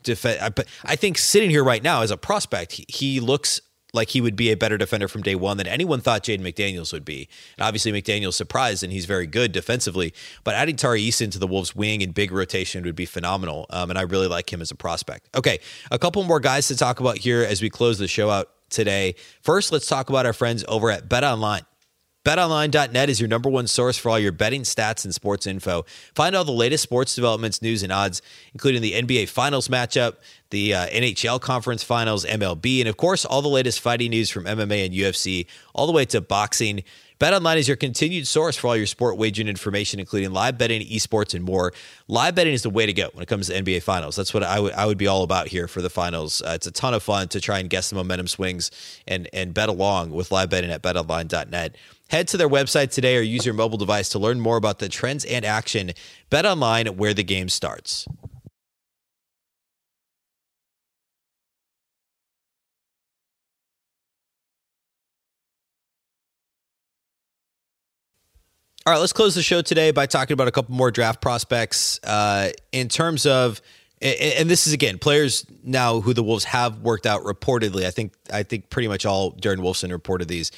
defense, 0.02 0.40
but 0.54 0.66
I 0.84 0.96
think 0.96 1.18
sitting 1.18 1.50
here 1.50 1.62
right 1.64 1.82
now 1.82 2.02
as 2.02 2.10
a 2.10 2.16
prospect, 2.16 2.72
he, 2.72 2.86
he 2.88 3.20
looks 3.20 3.60
like 3.92 4.10
he 4.10 4.20
would 4.20 4.36
be 4.36 4.50
a 4.50 4.56
better 4.56 4.78
defender 4.78 5.08
from 5.08 5.22
day 5.22 5.34
one 5.34 5.56
than 5.56 5.66
anyone 5.66 6.00
thought 6.00 6.24
Jaden 6.24 6.40
McDaniels 6.40 6.92
would 6.92 7.04
be. 7.04 7.28
And 7.58 7.66
obviously, 7.66 7.92
McDaniels 7.92 8.34
surprised, 8.34 8.82
and 8.82 8.92
he's 8.92 9.06
very 9.06 9.26
good 9.26 9.52
defensively. 9.52 10.12
But 10.44 10.54
adding 10.54 10.76
Tari 10.76 11.02
Eason 11.02 11.30
to 11.32 11.38
the 11.38 11.46
Wolves' 11.46 11.74
wing 11.74 12.02
and 12.02 12.14
big 12.14 12.32
rotation 12.32 12.84
would 12.84 12.96
be 12.96 13.06
phenomenal. 13.06 13.66
Um, 13.70 13.90
and 13.90 13.98
I 13.98 14.02
really 14.02 14.28
like 14.28 14.52
him 14.52 14.60
as 14.60 14.70
a 14.70 14.76
prospect. 14.76 15.28
Okay, 15.36 15.60
a 15.90 15.98
couple 15.98 16.22
more 16.24 16.40
guys 16.40 16.68
to 16.68 16.76
talk 16.76 17.00
about 17.00 17.18
here 17.18 17.42
as 17.42 17.62
we 17.62 17.70
close 17.70 17.98
the 17.98 18.08
show 18.08 18.30
out 18.30 18.50
today. 18.70 19.14
First, 19.42 19.72
let's 19.72 19.86
talk 19.86 20.08
about 20.08 20.26
our 20.26 20.32
friends 20.32 20.64
over 20.68 20.90
at 20.90 21.08
Bet 21.08 21.24
Online. 21.24 21.62
BetOnline.net 22.22 23.08
is 23.08 23.18
your 23.18 23.30
number 23.30 23.48
one 23.48 23.66
source 23.66 23.96
for 23.96 24.10
all 24.10 24.18
your 24.18 24.30
betting 24.30 24.60
stats 24.60 25.06
and 25.06 25.14
sports 25.14 25.46
info. 25.46 25.86
Find 26.14 26.36
all 26.36 26.44
the 26.44 26.52
latest 26.52 26.82
sports 26.82 27.14
developments, 27.14 27.62
news, 27.62 27.82
and 27.82 27.90
odds, 27.90 28.20
including 28.52 28.82
the 28.82 28.92
NBA 28.92 29.30
Finals 29.30 29.68
matchup, 29.68 30.16
the 30.50 30.74
uh, 30.74 30.86
NHL 30.88 31.40
Conference 31.40 31.82
Finals, 31.82 32.26
MLB, 32.26 32.80
and 32.80 32.88
of 32.90 32.98
course, 32.98 33.24
all 33.24 33.40
the 33.40 33.48
latest 33.48 33.80
fighting 33.80 34.10
news 34.10 34.28
from 34.28 34.44
MMA 34.44 34.84
and 34.84 34.94
UFC, 34.94 35.46
all 35.74 35.86
the 35.86 35.94
way 35.94 36.04
to 36.04 36.20
boxing. 36.20 36.84
BetOnline 37.18 37.56
is 37.56 37.68
your 37.68 37.76
continued 37.76 38.26
source 38.26 38.56
for 38.56 38.68
all 38.68 38.76
your 38.76 38.86
sport 38.86 39.16
wagering 39.16 39.48
information, 39.48 39.98
including 39.98 40.32
live 40.32 40.58
betting, 40.58 40.80
esports, 40.82 41.34
and 41.34 41.44
more. 41.44 41.72
Live 42.08 42.34
betting 42.34 42.52
is 42.52 42.62
the 42.62 42.70
way 42.70 42.84
to 42.84 42.92
go 42.92 43.08
when 43.12 43.22
it 43.22 43.26
comes 43.26 43.46
to 43.46 43.54
NBA 43.54 43.82
Finals. 43.82 44.16
That's 44.16 44.34
what 44.34 44.42
I 44.42 44.60
would 44.60 44.72
I 44.74 44.84
would 44.84 44.98
be 44.98 45.06
all 45.06 45.22
about 45.22 45.48
here 45.48 45.68
for 45.68 45.80
the 45.82 45.90
finals. 45.90 46.42
Uh, 46.42 46.52
it's 46.54 46.66
a 46.66 46.70
ton 46.70 46.92
of 46.92 47.02
fun 47.02 47.28
to 47.28 47.40
try 47.40 47.58
and 47.58 47.68
guess 47.68 47.90
the 47.90 47.96
momentum 47.96 48.26
swings 48.26 48.70
and 49.06 49.28
and 49.32 49.54
bet 49.54 49.70
along 49.70 50.12
with 50.12 50.30
live 50.30 50.50
betting 50.50 50.70
at 50.70 50.82
BetOnline.net. 50.82 51.76
Head 52.10 52.28
to 52.28 52.36
their 52.36 52.48
website 52.48 52.90
today 52.90 53.16
or 53.16 53.20
use 53.20 53.46
your 53.46 53.54
mobile 53.54 53.78
device 53.78 54.08
to 54.10 54.18
learn 54.18 54.40
more 54.40 54.56
about 54.56 54.80
the 54.80 54.88
trends 54.88 55.24
and 55.24 55.44
action. 55.44 55.92
BetOnline 56.30 56.96
where 56.96 57.14
the 57.14 57.22
game 57.22 57.48
starts. 57.48 58.06
All 68.86 68.94
right, 68.94 68.98
let's 68.98 69.12
close 69.12 69.34
the 69.36 69.42
show 69.42 69.62
today 69.62 69.92
by 69.92 70.06
talking 70.06 70.32
about 70.32 70.48
a 70.48 70.50
couple 70.50 70.74
more 70.74 70.90
draft 70.90 71.20
prospects 71.20 72.00
uh, 72.02 72.50
in 72.72 72.88
terms 72.88 73.24
of, 73.24 73.60
and 74.02 74.48
this 74.48 74.66
is 74.66 74.72
again 74.72 74.98
players 74.98 75.44
now 75.62 76.00
who 76.00 76.14
the 76.14 76.22
Wolves 76.22 76.44
have 76.44 76.78
worked 76.78 77.06
out 77.06 77.22
reportedly. 77.22 77.84
I 77.84 77.90
think 77.90 78.14
I 78.32 78.42
think 78.42 78.70
pretty 78.70 78.88
much 78.88 79.04
all 79.04 79.32
Darren 79.32 79.58
Wolfson 79.58 79.90
reported 79.90 80.28
these. 80.28 80.50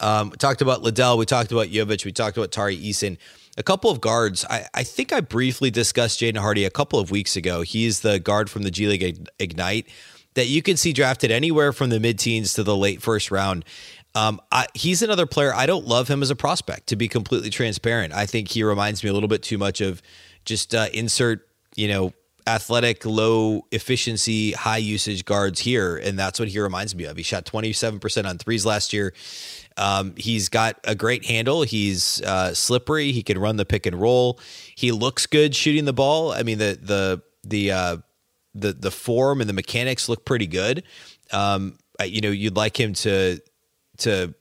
Um, 0.00 0.30
talked 0.32 0.62
about 0.62 0.82
Liddell, 0.82 1.18
we 1.18 1.26
talked 1.26 1.52
about 1.52 1.68
Jovic, 1.68 2.04
we 2.04 2.12
talked 2.12 2.36
about 2.36 2.52
Tari 2.52 2.76
Eason. 2.76 3.18
A 3.58 3.62
couple 3.62 3.90
of 3.90 4.02
guards. 4.02 4.44
I, 4.50 4.66
I 4.74 4.82
think 4.82 5.14
I 5.14 5.20
briefly 5.20 5.70
discussed 5.70 6.20
Jaden 6.20 6.36
Hardy 6.36 6.64
a 6.64 6.70
couple 6.70 6.98
of 6.98 7.10
weeks 7.10 7.36
ago. 7.36 7.62
He's 7.62 8.00
the 8.00 8.18
guard 8.18 8.50
from 8.50 8.64
the 8.64 8.70
G 8.70 8.86
League 8.86 9.28
Ignite 9.38 9.88
that 10.34 10.46
you 10.46 10.62
can 10.62 10.76
see 10.76 10.92
drafted 10.92 11.30
anywhere 11.30 11.72
from 11.72 11.88
the 11.90 11.98
mid 11.98 12.18
teens 12.18 12.52
to 12.54 12.62
the 12.62 12.76
late 12.76 13.02
first 13.02 13.30
round. 13.30 13.64
Um, 14.14 14.40
I, 14.52 14.66
he's 14.74 15.02
another 15.02 15.26
player. 15.26 15.54
I 15.54 15.66
don't 15.66 15.86
love 15.86 16.08
him 16.08 16.22
as 16.22 16.30
a 16.30 16.36
prospect, 16.36 16.86
to 16.88 16.96
be 16.96 17.08
completely 17.08 17.50
transparent. 17.50 18.14
I 18.14 18.24
think 18.24 18.48
he 18.48 18.62
reminds 18.62 19.02
me 19.04 19.10
a 19.10 19.12
little 19.12 19.28
bit 19.28 19.42
too 19.42 19.58
much 19.58 19.80
of 19.80 20.00
just 20.46 20.74
uh, 20.74 20.88
insert, 20.92 21.46
you 21.74 21.88
know, 21.88 22.12
athletic, 22.46 23.04
low 23.04 23.66
efficiency, 23.72 24.52
high 24.52 24.76
usage 24.76 25.24
guards 25.24 25.60
here. 25.60 25.96
And 25.96 26.18
that's 26.18 26.38
what 26.38 26.48
he 26.48 26.58
reminds 26.60 26.94
me 26.94 27.04
of. 27.04 27.16
He 27.16 27.22
shot 27.22 27.44
27% 27.44 28.26
on 28.26 28.38
threes 28.38 28.64
last 28.64 28.92
year. 28.92 29.12
Um, 29.76 30.14
he's 30.16 30.48
got 30.48 30.78
a 30.84 30.94
great 30.94 31.26
handle. 31.26 31.62
He's 31.62 32.22
uh, 32.22 32.54
slippery. 32.54 33.12
He 33.12 33.22
can 33.22 33.38
run 33.38 33.56
the 33.56 33.64
pick 33.64 33.86
and 33.86 34.00
roll. 34.00 34.40
He 34.74 34.92
looks 34.92 35.26
good 35.26 35.54
shooting 35.54 35.84
the 35.84 35.92
ball. 35.92 36.32
I 36.32 36.42
mean, 36.42 36.58
the, 36.58 36.78
the, 36.80 37.22
the, 37.44 37.72
uh, 37.72 37.96
the, 38.54 38.72
the 38.72 38.90
form 38.90 39.40
and 39.40 39.50
the 39.50 39.54
mechanics 39.54 40.08
look 40.08 40.24
pretty 40.24 40.46
good. 40.46 40.82
Um, 41.32 41.78
you 42.04 42.20
know, 42.20 42.30
you'd 42.30 42.56
like 42.56 42.78
him 42.78 42.94
to, 42.94 43.40
to 43.98 44.34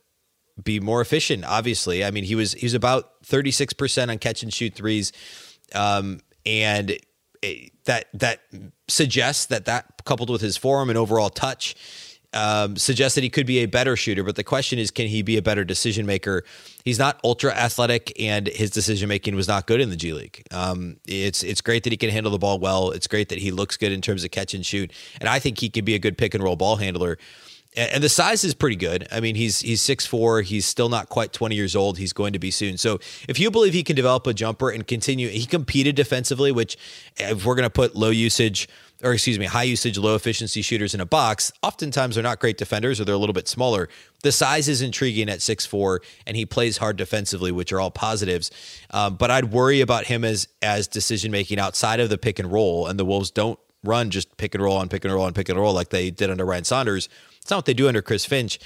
be 0.61 0.79
more 0.79 1.01
efficient. 1.01 1.43
Obviously, 1.45 2.03
I 2.03 2.11
mean 2.11 2.23
he 2.23 2.35
was 2.35 2.53
he 2.53 2.65
was 2.65 2.73
about 2.73 3.11
thirty 3.25 3.51
six 3.51 3.73
percent 3.73 4.09
on 4.09 4.17
catch 4.19 4.43
and 4.43 4.53
shoot 4.53 4.73
threes, 4.73 5.11
um, 5.73 6.21
and 6.45 6.97
that 7.85 8.07
that 8.13 8.41
suggests 8.87 9.45
that 9.47 9.65
that 9.65 10.03
coupled 10.05 10.29
with 10.29 10.41
his 10.41 10.57
form 10.57 10.89
and 10.89 10.97
overall 10.97 11.29
touch. 11.29 11.75
Um, 12.33 12.75
suggests 12.75 13.15
that 13.15 13.23
he 13.23 13.29
could 13.29 13.45
be 13.45 13.59
a 13.59 13.65
better 13.65 13.95
shooter, 13.95 14.21
but 14.21 14.35
the 14.35 14.43
question 14.43 14.77
is, 14.77 14.91
can 14.91 15.07
he 15.07 15.21
be 15.21 15.37
a 15.37 15.41
better 15.41 15.63
decision 15.63 16.05
maker? 16.05 16.43
He's 16.83 16.99
not 16.99 17.17
ultra 17.23 17.53
athletic, 17.53 18.11
and 18.19 18.47
his 18.47 18.71
decision 18.71 19.07
making 19.07 19.37
was 19.37 19.47
not 19.47 19.67
good 19.67 19.79
in 19.79 19.89
the 19.89 19.95
G 19.95 20.11
League. 20.11 20.45
Um, 20.51 20.97
it's 21.07 21.43
it's 21.43 21.61
great 21.61 21.85
that 21.85 21.93
he 21.93 21.97
can 21.97 22.09
handle 22.09 22.33
the 22.33 22.37
ball 22.37 22.59
well. 22.59 22.91
It's 22.91 23.07
great 23.07 23.29
that 23.29 23.37
he 23.37 23.51
looks 23.51 23.77
good 23.77 23.93
in 23.93 24.01
terms 24.01 24.25
of 24.25 24.31
catch 24.31 24.53
and 24.53 24.65
shoot, 24.65 24.91
and 25.21 25.29
I 25.29 25.39
think 25.39 25.59
he 25.59 25.69
can 25.69 25.85
be 25.85 25.95
a 25.95 25.99
good 25.99 26.17
pick 26.17 26.33
and 26.33 26.43
roll 26.43 26.57
ball 26.57 26.75
handler 26.75 27.17
and 27.75 28.03
the 28.03 28.09
size 28.09 28.43
is 28.43 28.53
pretty 28.53 28.75
good. 28.75 29.07
I 29.11 29.19
mean, 29.19 29.35
he's 29.35 29.61
he's 29.61 29.81
six 29.81 30.05
four. 30.05 30.41
He's 30.41 30.65
still 30.65 30.89
not 30.89 31.09
quite 31.09 31.33
twenty 31.33 31.55
years 31.55 31.75
old. 31.75 31.97
He's 31.97 32.13
going 32.13 32.33
to 32.33 32.39
be 32.39 32.51
soon. 32.51 32.77
So 32.77 32.99
if 33.27 33.39
you 33.39 33.51
believe 33.51 33.73
he 33.73 33.83
can 33.83 33.95
develop 33.95 34.25
a 34.27 34.33
jumper 34.33 34.69
and 34.69 34.85
continue, 34.85 35.29
he 35.29 35.45
competed 35.45 35.95
defensively. 35.95 36.51
Which, 36.51 36.77
if 37.17 37.45
we're 37.45 37.55
going 37.55 37.63
to 37.63 37.69
put 37.69 37.95
low 37.95 38.09
usage 38.09 38.69
or 39.03 39.13
excuse 39.13 39.37
me, 39.37 39.45
high 39.45 39.63
usage, 39.63 39.97
low 39.97 40.15
efficiency 40.15 40.61
shooters 40.61 40.93
in 40.93 41.01
a 41.01 41.05
box, 41.05 41.51
oftentimes 41.61 42.15
they're 42.15 42.23
not 42.23 42.39
great 42.39 42.57
defenders 42.57 42.99
or 42.99 43.05
they're 43.05 43.15
a 43.15 43.19
little 43.19 43.33
bit 43.33 43.47
smaller. 43.47 43.89
The 44.23 44.31
size 44.31 44.67
is 44.67 44.81
intriguing 44.81 45.29
at 45.29 45.41
six 45.41 45.65
four, 45.65 46.01
and 46.25 46.37
he 46.37 46.45
plays 46.45 46.77
hard 46.77 46.97
defensively, 46.97 47.51
which 47.51 47.71
are 47.71 47.79
all 47.79 47.91
positives. 47.91 48.51
Um, 48.91 49.15
but 49.15 49.29
I'd 49.29 49.51
worry 49.51 49.81
about 49.81 50.05
him 50.05 50.23
as 50.23 50.47
as 50.61 50.87
decision 50.87 51.31
making 51.31 51.59
outside 51.59 51.99
of 51.99 52.09
the 52.09 52.17
pick 52.17 52.39
and 52.39 52.51
roll, 52.51 52.87
and 52.87 52.97
the 52.97 53.05
Wolves 53.05 53.31
don't 53.31 53.59
run 53.83 54.09
just 54.09 54.35
pick 54.37 54.55
and 54.55 54.63
roll 54.63 54.77
on 54.77 54.89
pick 54.89 55.05
and 55.05 55.13
roll 55.13 55.25
on 55.25 55.33
pick 55.33 55.47
and 55.47 55.59
roll 55.59 55.73
like 55.73 55.89
they 55.89 56.09
did 56.09 56.31
under 56.31 56.43
Ryan 56.43 56.63
Saunders 56.63 57.07
it's 57.45 57.51
not 57.51 57.57
what 57.57 57.65
they 57.65 57.75
do 57.75 57.87
under 57.87 58.01
Chris 58.01 58.25
Finch. 58.25 58.57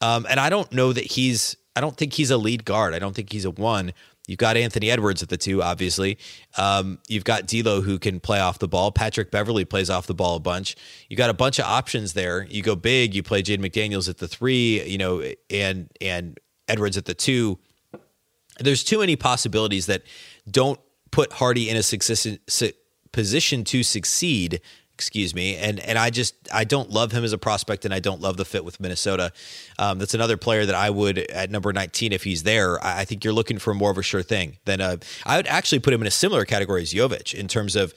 Um, 0.00 0.26
and 0.30 0.40
I 0.40 0.48
don't 0.48 0.72
know 0.72 0.90
that 0.90 1.04
he's, 1.04 1.54
I 1.76 1.82
don't 1.82 1.94
think 1.94 2.14
he's 2.14 2.30
a 2.30 2.38
lead 2.38 2.64
guard. 2.64 2.94
I 2.94 2.98
don't 2.98 3.14
think 3.14 3.30
he's 3.30 3.44
a 3.44 3.50
one. 3.50 3.92
You've 4.26 4.38
got 4.38 4.56
Anthony 4.56 4.90
Edwards 4.90 5.22
at 5.22 5.28
the 5.28 5.36
two, 5.36 5.62
obviously. 5.62 6.16
Um, 6.56 6.98
you've 7.08 7.24
got 7.24 7.46
D'Lo 7.46 7.82
who 7.82 7.98
can 7.98 8.20
play 8.20 8.40
off 8.40 8.58
the 8.58 8.68
ball. 8.68 8.90
Patrick 8.90 9.30
Beverley 9.30 9.66
plays 9.66 9.90
off 9.90 10.06
the 10.06 10.14
ball 10.14 10.36
a 10.36 10.40
bunch. 10.40 10.76
You 11.10 11.16
got 11.18 11.28
a 11.28 11.34
bunch 11.34 11.58
of 11.58 11.66
options 11.66 12.14
there. 12.14 12.46
You 12.48 12.62
go 12.62 12.74
big. 12.74 13.14
You 13.14 13.22
play 13.22 13.42
Jaden 13.42 13.58
McDaniels 13.58 14.08
at 14.08 14.16
the 14.16 14.28
three, 14.28 14.82
you 14.84 14.96
know, 14.96 15.22
and 15.50 15.90
and 16.00 16.40
Edwards 16.68 16.96
at 16.96 17.04
the 17.04 17.12
two. 17.12 17.58
There's 18.58 18.82
too 18.82 19.00
many 19.00 19.14
possibilities 19.14 19.84
that 19.86 20.04
don't 20.50 20.80
put 21.10 21.34
Hardy 21.34 21.68
in 21.68 21.76
a 21.76 22.72
position 23.12 23.64
to 23.64 23.82
succeed 23.82 24.62
excuse 25.02 25.34
me. 25.34 25.56
And 25.56 25.80
and 25.80 25.98
I 25.98 26.10
just 26.10 26.34
I 26.52 26.64
don't 26.64 26.90
love 26.90 27.10
him 27.12 27.24
as 27.24 27.32
a 27.32 27.38
prospect, 27.38 27.84
and 27.84 27.92
I 27.92 27.98
don't 27.98 28.20
love 28.20 28.36
the 28.36 28.44
fit 28.44 28.64
with 28.64 28.78
Minnesota. 28.78 29.32
Um, 29.78 29.98
that's 29.98 30.14
another 30.14 30.36
player 30.36 30.64
that 30.64 30.74
I 30.74 30.90
would 30.90 31.18
at 31.18 31.50
number 31.50 31.72
19 31.72 32.12
if 32.12 32.22
he's 32.22 32.44
there. 32.44 32.82
I, 32.84 33.00
I 33.00 33.04
think 33.04 33.24
you're 33.24 33.32
looking 33.32 33.58
for 33.58 33.74
more 33.74 33.90
of 33.90 33.98
a 33.98 34.02
sure 34.02 34.22
thing 34.22 34.58
than 34.64 34.80
a, 34.80 34.98
I 35.26 35.36
would 35.36 35.48
actually 35.48 35.80
put 35.80 35.92
him 35.92 36.00
in 36.00 36.06
a 36.06 36.12
similar 36.12 36.44
category 36.44 36.82
as 36.82 36.92
Jovic 36.94 37.34
in 37.34 37.48
terms 37.48 37.74
of 37.76 37.92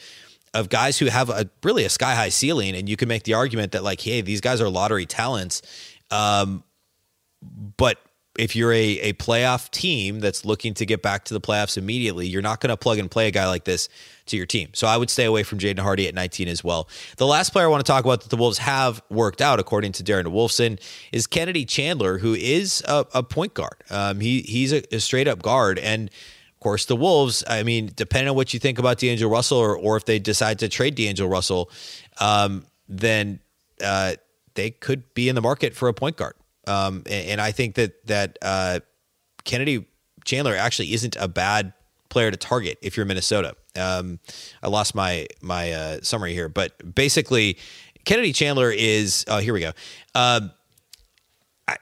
of 0.53 0.69
guys 0.69 0.97
who 0.97 1.07
have 1.07 1.29
a 1.29 1.49
really 1.63 1.83
a 1.83 1.89
sky 1.89 2.15
high 2.15 2.29
ceiling, 2.29 2.75
and 2.75 2.89
you 2.89 2.97
can 2.97 3.07
make 3.07 3.23
the 3.23 3.35
argument 3.35 3.73
that 3.73 3.83
like, 3.83 4.01
hey, 4.01 4.21
these 4.21 4.41
guys 4.41 4.61
are 4.61 4.69
lottery 4.69 5.05
talents. 5.05 5.61
Um, 6.09 6.63
but 7.77 7.99
if 8.37 8.55
you're 8.55 8.73
a, 8.73 8.99
a 8.99 9.13
playoff 9.13 9.71
team 9.71 10.19
that's 10.19 10.45
looking 10.45 10.73
to 10.75 10.85
get 10.85 11.01
back 11.01 11.23
to 11.25 11.33
the 11.33 11.41
playoffs 11.41 11.77
immediately, 11.77 12.27
you're 12.27 12.41
not 12.41 12.59
going 12.59 12.69
to 12.69 12.77
plug 12.77 12.99
and 12.99 13.09
play 13.09 13.27
a 13.27 13.31
guy 13.31 13.47
like 13.47 13.63
this 13.63 13.87
to 14.27 14.37
your 14.37 14.45
team. 14.45 14.69
So 14.73 14.87
I 14.87 14.97
would 14.97 15.09
stay 15.09 15.25
away 15.25 15.43
from 15.43 15.59
Jaden 15.59 15.79
Hardy 15.79 16.07
at 16.07 16.15
19 16.15 16.47
as 16.47 16.63
well. 16.63 16.89
The 17.17 17.27
last 17.27 17.51
player 17.51 17.65
I 17.65 17.69
want 17.69 17.85
to 17.85 17.89
talk 17.89 18.03
about 18.03 18.21
that 18.21 18.29
the 18.29 18.37
Wolves 18.37 18.57
have 18.57 19.01
worked 19.09 19.41
out, 19.41 19.59
according 19.59 19.93
to 19.93 20.03
Darren 20.03 20.25
Wolfson, 20.25 20.79
is 21.11 21.27
Kennedy 21.27 21.65
Chandler, 21.65 22.17
who 22.17 22.33
is 22.33 22.83
a, 22.87 23.05
a 23.13 23.23
point 23.23 23.53
guard. 23.53 23.83
Um, 23.89 24.19
he 24.19 24.41
he's 24.41 24.73
a, 24.73 24.83
a 24.93 24.99
straight 24.99 25.27
up 25.27 25.41
guard, 25.41 25.79
and 25.79 26.09
of 26.09 26.59
course 26.59 26.85
the 26.85 26.95
Wolves. 26.95 27.43
I 27.47 27.63
mean, 27.63 27.91
depending 27.95 28.29
on 28.29 28.35
what 28.35 28.53
you 28.53 28.59
think 28.59 28.79
about 28.79 28.97
D'Angelo 28.97 29.31
Russell, 29.31 29.59
or 29.59 29.77
or 29.77 29.95
if 29.97 30.05
they 30.05 30.19
decide 30.19 30.59
to 30.59 30.69
trade 30.69 30.95
D'Angelo 30.95 31.29
Russell, 31.29 31.69
um, 32.19 32.65
then 32.89 33.39
uh, 33.83 34.15
they 34.55 34.71
could 34.71 35.13
be 35.13 35.29
in 35.29 35.35
the 35.35 35.41
market 35.41 35.75
for 35.75 35.87
a 35.87 35.93
point 35.93 36.17
guard. 36.17 36.33
Um, 36.67 37.03
and, 37.05 37.29
and, 37.29 37.41
I 37.41 37.51
think 37.51 37.75
that 37.75 38.05
that 38.07 38.37
uh, 38.41 38.79
Kennedy 39.43 39.85
Chandler 40.23 40.55
actually 40.55 40.93
isn't 40.93 41.15
a 41.17 41.27
bad 41.27 41.73
player 42.09 42.31
to 42.31 42.37
target 42.37 42.77
if 42.81 42.97
you're 42.97 43.05
Minnesota. 43.05 43.55
Um, 43.75 44.19
I 44.63 44.67
lost 44.67 44.95
my 44.95 45.27
my 45.41 45.71
uh, 45.71 45.99
summary 46.01 46.33
here, 46.33 46.49
but 46.49 46.95
basically, 46.95 47.57
Kennedy 48.05 48.33
Chandler 48.33 48.71
is. 48.71 49.25
Oh, 49.27 49.39
here 49.39 49.53
we 49.53 49.59
go. 49.59 49.71
Uh, 50.13 50.41
I, 51.67 51.77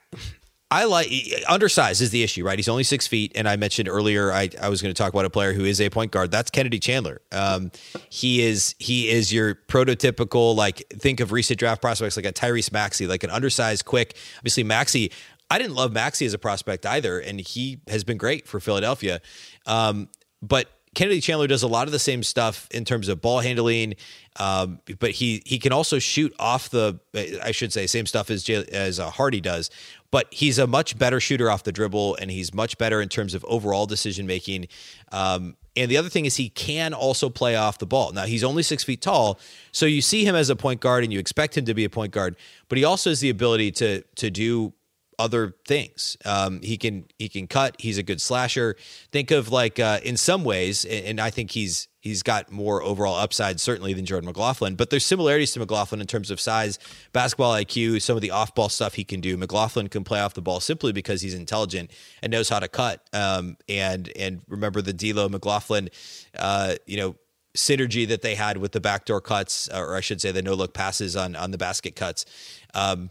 I 0.73 0.85
like 0.85 1.07
undersized 1.47 2.01
is 2.01 2.09
the 2.09 2.23
issue, 2.23 2.43
right? 2.43 2.57
He's 2.57 2.67
only 2.67 2.83
six 2.83 3.05
feet, 3.05 3.31
and 3.35 3.47
I 3.47 3.57
mentioned 3.57 3.87
earlier 3.87 4.31
I, 4.31 4.49
I 4.59 4.69
was 4.69 4.81
going 4.81 4.91
to 4.91 4.97
talk 4.97 5.13
about 5.13 5.23
a 5.23 5.29
player 5.29 5.53
who 5.53 5.65
is 5.65 5.79
a 5.79 5.91
point 5.91 6.11
guard. 6.11 6.31
That's 6.31 6.49
Kennedy 6.49 6.79
Chandler. 6.79 7.21
Um, 7.31 7.71
he 8.09 8.41
is 8.41 8.73
he 8.79 9.07
is 9.07 9.31
your 9.31 9.53
prototypical 9.53 10.55
like 10.55 10.83
think 10.89 11.19
of 11.19 11.31
recent 11.31 11.59
draft 11.59 11.79
prospects 11.79 12.15
like 12.17 12.25
a 12.25 12.33
Tyrese 12.33 12.71
Maxey, 12.71 13.05
like 13.05 13.23
an 13.23 13.29
undersized, 13.29 13.85
quick. 13.85 14.17
Obviously, 14.37 14.63
Maxey. 14.63 15.11
I 15.51 15.59
didn't 15.59 15.75
love 15.75 15.93
Maxey 15.93 16.25
as 16.25 16.33
a 16.33 16.39
prospect 16.39 16.87
either, 16.87 17.19
and 17.19 17.39
he 17.39 17.79
has 17.87 18.03
been 18.03 18.17
great 18.17 18.47
for 18.47 18.59
Philadelphia. 18.59 19.21
Um, 19.67 20.09
but 20.41 20.69
Kennedy 20.95 21.21
Chandler 21.21 21.47
does 21.47 21.63
a 21.63 21.67
lot 21.67 21.87
of 21.87 21.91
the 21.91 21.99
same 21.99 22.23
stuff 22.23 22.67
in 22.71 22.85
terms 22.85 23.07
of 23.09 23.21
ball 23.21 23.39
handling, 23.39 23.95
um, 24.39 24.79
but 24.99 25.11
he 25.11 25.41
he 25.45 25.59
can 25.59 25.71
also 25.71 25.99
shoot 25.99 26.33
off 26.39 26.69
the. 26.69 26.99
I 27.43 27.51
should 27.51 27.73
say 27.73 27.87
same 27.87 28.05
stuff 28.05 28.29
as 28.29 28.47
as 28.49 28.99
uh, 28.99 29.09
Hardy 29.09 29.41
does, 29.41 29.69
but 30.13 30.27
he's 30.29 30.59
a 30.59 30.67
much 30.67 30.95
better 30.95 31.19
shooter 31.19 31.49
off 31.49 31.63
the 31.63 31.71
dribble, 31.71 32.15
and 32.21 32.29
he's 32.29 32.53
much 32.53 32.77
better 32.77 33.01
in 33.01 33.09
terms 33.09 33.33
of 33.33 33.43
overall 33.45 33.87
decision 33.87 34.27
making. 34.27 34.67
Um, 35.11 35.57
and 35.75 35.89
the 35.89 35.97
other 35.97 36.07
thing 36.07 36.27
is 36.27 36.35
he 36.35 36.49
can 36.49 36.93
also 36.93 37.31
play 37.31 37.55
off 37.55 37.79
the 37.79 37.87
ball. 37.87 38.11
Now 38.11 38.25
he's 38.25 38.43
only 38.43 38.61
six 38.61 38.83
feet 38.83 39.01
tall, 39.01 39.39
so 39.71 39.87
you 39.87 40.03
see 40.03 40.23
him 40.23 40.35
as 40.35 40.51
a 40.51 40.55
point 40.55 40.81
guard, 40.81 41.03
and 41.03 41.11
you 41.11 41.17
expect 41.17 41.57
him 41.57 41.65
to 41.65 41.73
be 41.73 41.83
a 41.83 41.89
point 41.89 42.11
guard. 42.11 42.35
But 42.69 42.77
he 42.77 42.83
also 42.83 43.09
has 43.09 43.21
the 43.21 43.31
ability 43.31 43.71
to 43.71 44.03
to 44.03 44.29
do 44.29 44.73
other 45.19 45.55
things. 45.67 46.17
Um, 46.25 46.61
he 46.61 46.77
can 46.77 47.05
he 47.17 47.29
can 47.29 47.47
cut. 47.47 47.75
He's 47.79 47.97
a 47.97 48.03
good 48.03 48.21
slasher. 48.21 48.75
Think 49.11 49.31
of 49.31 49.49
like 49.49 49.79
uh, 49.79 49.99
in 50.03 50.17
some 50.17 50.43
ways, 50.43 50.85
and 50.85 51.19
I 51.19 51.29
think 51.29 51.51
he's 51.51 51.87
he's 51.99 52.21
got 52.21 52.51
more 52.51 52.83
overall 52.83 53.15
upside 53.15 53.59
certainly 53.59 53.93
than 53.93 54.05
Jordan 54.05 54.27
McLaughlin. 54.27 54.75
But 54.75 54.89
there's 54.89 55.05
similarities 55.05 55.53
to 55.53 55.59
McLaughlin 55.59 56.01
in 56.01 56.07
terms 56.07 56.31
of 56.31 56.39
size, 56.39 56.77
basketball 57.13 57.53
IQ, 57.53 58.01
some 58.01 58.15
of 58.15 58.21
the 58.21 58.31
off 58.31 58.53
ball 58.53 58.69
stuff 58.69 58.95
he 58.95 59.03
can 59.03 59.21
do. 59.21 59.37
McLaughlin 59.37 59.87
can 59.87 60.03
play 60.03 60.19
off 60.19 60.33
the 60.33 60.41
ball 60.41 60.59
simply 60.59 60.91
because 60.91 61.21
he's 61.21 61.33
intelligent 61.33 61.91
and 62.21 62.31
knows 62.31 62.49
how 62.49 62.59
to 62.59 62.67
cut. 62.67 63.07
Um, 63.13 63.57
and 63.69 64.11
and 64.17 64.41
remember 64.47 64.81
the 64.81 64.93
D'Lo 64.93 65.29
McLaughlin, 65.29 65.89
uh, 66.37 66.75
you 66.85 66.97
know 66.97 67.15
synergy 67.55 68.07
that 68.07 68.21
they 68.21 68.35
had 68.35 68.57
with 68.57 68.71
the 68.71 68.81
backdoor 68.81 69.21
cuts, 69.21 69.69
or 69.69 69.95
I 69.95 70.01
should 70.01 70.19
say 70.19 70.31
the 70.31 70.41
no 70.41 70.53
look 70.53 70.73
passes 70.73 71.15
on 71.15 71.35
on 71.35 71.51
the 71.51 71.57
basket 71.57 71.95
cuts. 71.95 72.25
Um, 72.73 73.09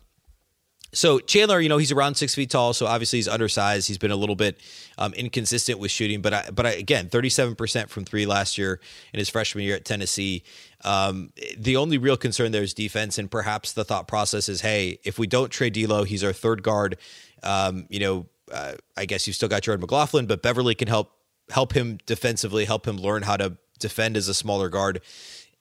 so 0.93 1.19
Chandler, 1.21 1.61
you 1.61 1.69
know, 1.69 1.79
he's 1.79 1.93
around 1.93 2.17
six 2.17 2.35
feet 2.35 2.51
tall, 2.51 2.73
so 2.73 2.87
obviously 2.87 3.19
he's 3.19 3.29
undersized. 3.29 3.89
He's 3.89 3.99
been 3.99 4.11
a 4.11 4.17
little 4.17 4.37
bit 4.37 4.61
um, 4.99 5.15
inconsistent 5.15 5.79
with 5.79 5.91
shooting, 5.91 6.21
but 6.21 6.35
I, 6.35 6.51
but 6.53 6.67
I, 6.67 6.71
again, 6.73 7.09
thirty-seven 7.09 7.55
percent 7.55 7.91
from 7.91 8.05
three 8.05 8.27
last 8.27 8.59
year 8.59 8.81
in 9.13 9.19
his 9.19 9.29
freshman 9.29 9.65
year 9.65 9.77
at 9.77 9.85
Tennessee. 9.85 10.43
Um, 10.85 11.33
the 11.57 11.77
only 11.77 11.97
real 11.99 12.17
concern 12.17 12.53
there 12.53 12.63
is 12.63 12.75
defense, 12.75 13.19
and 13.19 13.31
perhaps 13.31 13.73
the 13.73 13.85
thought 13.85 14.07
process 14.07 14.49
is, 14.49 14.61
hey, 14.61 14.99
if 15.05 15.19
we 15.19 15.27
don't 15.27 15.51
trade 15.51 15.73
D'Lo, 15.73 16.05
he's 16.05 16.23
our 16.23 16.33
third 16.33 16.63
guard. 16.63 16.99
Um, 17.43 17.87
you 17.89 18.01
know, 18.01 18.27
uh, 18.53 18.75
I 18.97 19.07
guess 19.07 19.27
you've 19.27 19.37
still 19.37 19.49
got 19.49 19.63
Jordan 19.63 19.81
McLaughlin, 19.81 20.27
but 20.27 20.43
Beverley 20.43 20.75
can 20.75 20.89
help 20.89 21.13
help 21.51 21.73
him 21.73 21.99
defensively, 22.07 22.65
help 22.65 22.87
him 22.87 22.97
learn 22.97 23.23
how 23.23 23.37
to 23.37 23.57
defend 23.79 24.17
as 24.17 24.29
a 24.29 24.35
smaller 24.35 24.69
guard. 24.69 25.01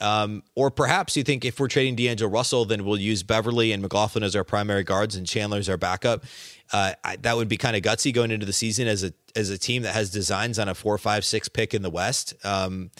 Um, 0.01 0.43
or 0.55 0.71
perhaps 0.71 1.15
you 1.15 1.23
think 1.23 1.45
if 1.45 1.59
we're 1.59 1.67
trading 1.67 1.95
D'Angelo 1.95 2.29
Russell, 2.29 2.65
then 2.65 2.83
we'll 2.85 2.99
use 2.99 3.23
Beverley 3.23 3.71
and 3.71 3.81
McLaughlin 3.81 4.23
as 4.23 4.35
our 4.35 4.43
primary 4.43 4.83
guards 4.83 5.15
and 5.15 5.27
Chandler 5.27 5.59
as 5.59 5.69
our 5.69 5.77
backup. 5.77 6.25
Uh, 6.73 6.93
I, 7.03 7.17
that 7.17 7.37
would 7.37 7.47
be 7.47 7.57
kind 7.57 7.75
of 7.75 7.81
gutsy 7.81 8.13
going 8.13 8.31
into 8.31 8.45
the 8.45 8.53
season 8.53 8.87
as 8.87 9.03
a 9.03 9.13
as 9.35 9.49
a 9.49 9.57
team 9.57 9.83
that 9.83 9.93
has 9.93 10.09
designs 10.09 10.59
on 10.59 10.67
a 10.67 10.75
four, 10.75 10.97
five, 10.97 11.23
six 11.23 11.47
pick 11.47 11.73
in 11.73 11.81
the 11.81 11.89
West. 11.89 12.33
Um, 12.43 12.91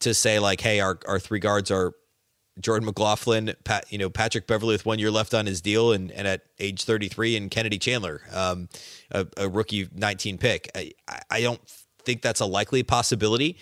to 0.00 0.14
say 0.14 0.38
like, 0.38 0.60
hey, 0.60 0.80
our 0.80 0.98
our 1.06 1.18
three 1.18 1.40
guards 1.40 1.70
are 1.70 1.94
Jordan 2.60 2.86
McLaughlin, 2.86 3.54
Pat, 3.64 3.90
you 3.90 3.98
know 3.98 4.10
Patrick 4.10 4.46
Beverley 4.46 4.74
with 4.74 4.86
one 4.86 4.98
year 4.98 5.10
left 5.10 5.34
on 5.34 5.46
his 5.46 5.60
deal, 5.60 5.92
and, 5.92 6.10
and 6.10 6.26
at 6.26 6.42
age 6.58 6.84
33, 6.84 7.36
and 7.36 7.50
Kennedy 7.50 7.78
Chandler, 7.78 8.22
um, 8.32 8.68
a, 9.10 9.26
a, 9.36 9.48
rookie 9.48 9.88
19 9.94 10.38
pick. 10.38 10.70
I, 10.74 10.92
I 11.30 11.40
don't 11.40 11.60
think 12.04 12.22
that's 12.22 12.40
a 12.40 12.46
likely 12.46 12.82
possibility. 12.82 13.56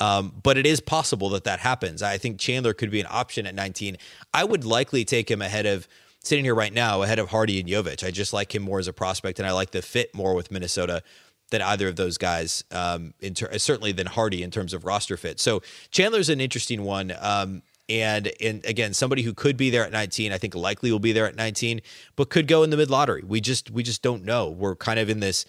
Um, 0.00 0.32
but 0.42 0.56
it 0.56 0.66
is 0.66 0.80
possible 0.80 1.28
that 1.30 1.44
that 1.44 1.60
happens. 1.60 2.02
I 2.02 2.18
think 2.18 2.38
Chandler 2.38 2.74
could 2.74 2.90
be 2.90 3.00
an 3.00 3.06
option 3.10 3.46
at 3.46 3.54
19. 3.54 3.96
I 4.32 4.44
would 4.44 4.64
likely 4.64 5.04
take 5.04 5.30
him 5.30 5.42
ahead 5.42 5.66
of 5.66 5.86
sitting 6.20 6.44
here 6.44 6.54
right 6.54 6.72
now 6.72 7.02
ahead 7.02 7.18
of 7.18 7.30
Hardy 7.30 7.60
and 7.60 7.68
Jovic. 7.68 8.04
I 8.04 8.10
just 8.10 8.32
like 8.32 8.54
him 8.54 8.62
more 8.62 8.78
as 8.78 8.88
a 8.88 8.92
prospect, 8.92 9.38
and 9.38 9.46
I 9.46 9.52
like 9.52 9.72
the 9.72 9.82
fit 9.82 10.14
more 10.14 10.34
with 10.34 10.50
Minnesota 10.50 11.02
than 11.50 11.62
either 11.62 11.88
of 11.88 11.96
those 11.96 12.16
guys. 12.16 12.64
Um, 12.70 13.14
ter- 13.34 13.56
certainly 13.58 13.92
than 13.92 14.06
Hardy 14.06 14.42
in 14.42 14.50
terms 14.50 14.72
of 14.72 14.84
roster 14.84 15.16
fit. 15.16 15.38
So 15.38 15.62
Chandler's 15.90 16.28
an 16.28 16.40
interesting 16.40 16.82
one. 16.84 17.12
Um, 17.20 17.62
and 17.88 18.32
and 18.40 18.64
again, 18.64 18.94
somebody 18.94 19.22
who 19.22 19.34
could 19.34 19.56
be 19.56 19.68
there 19.68 19.84
at 19.84 19.92
19, 19.92 20.32
I 20.32 20.38
think 20.38 20.54
likely 20.54 20.90
will 20.90 20.98
be 20.98 21.12
there 21.12 21.26
at 21.26 21.36
19, 21.36 21.80
but 22.16 22.30
could 22.30 22.46
go 22.46 22.62
in 22.62 22.70
the 22.70 22.76
mid 22.76 22.90
lottery. 22.90 23.22
We 23.26 23.40
just 23.40 23.70
we 23.70 23.82
just 23.82 24.02
don't 24.02 24.24
know. 24.24 24.48
We're 24.48 24.76
kind 24.76 24.98
of 24.98 25.10
in 25.10 25.20
this 25.20 25.44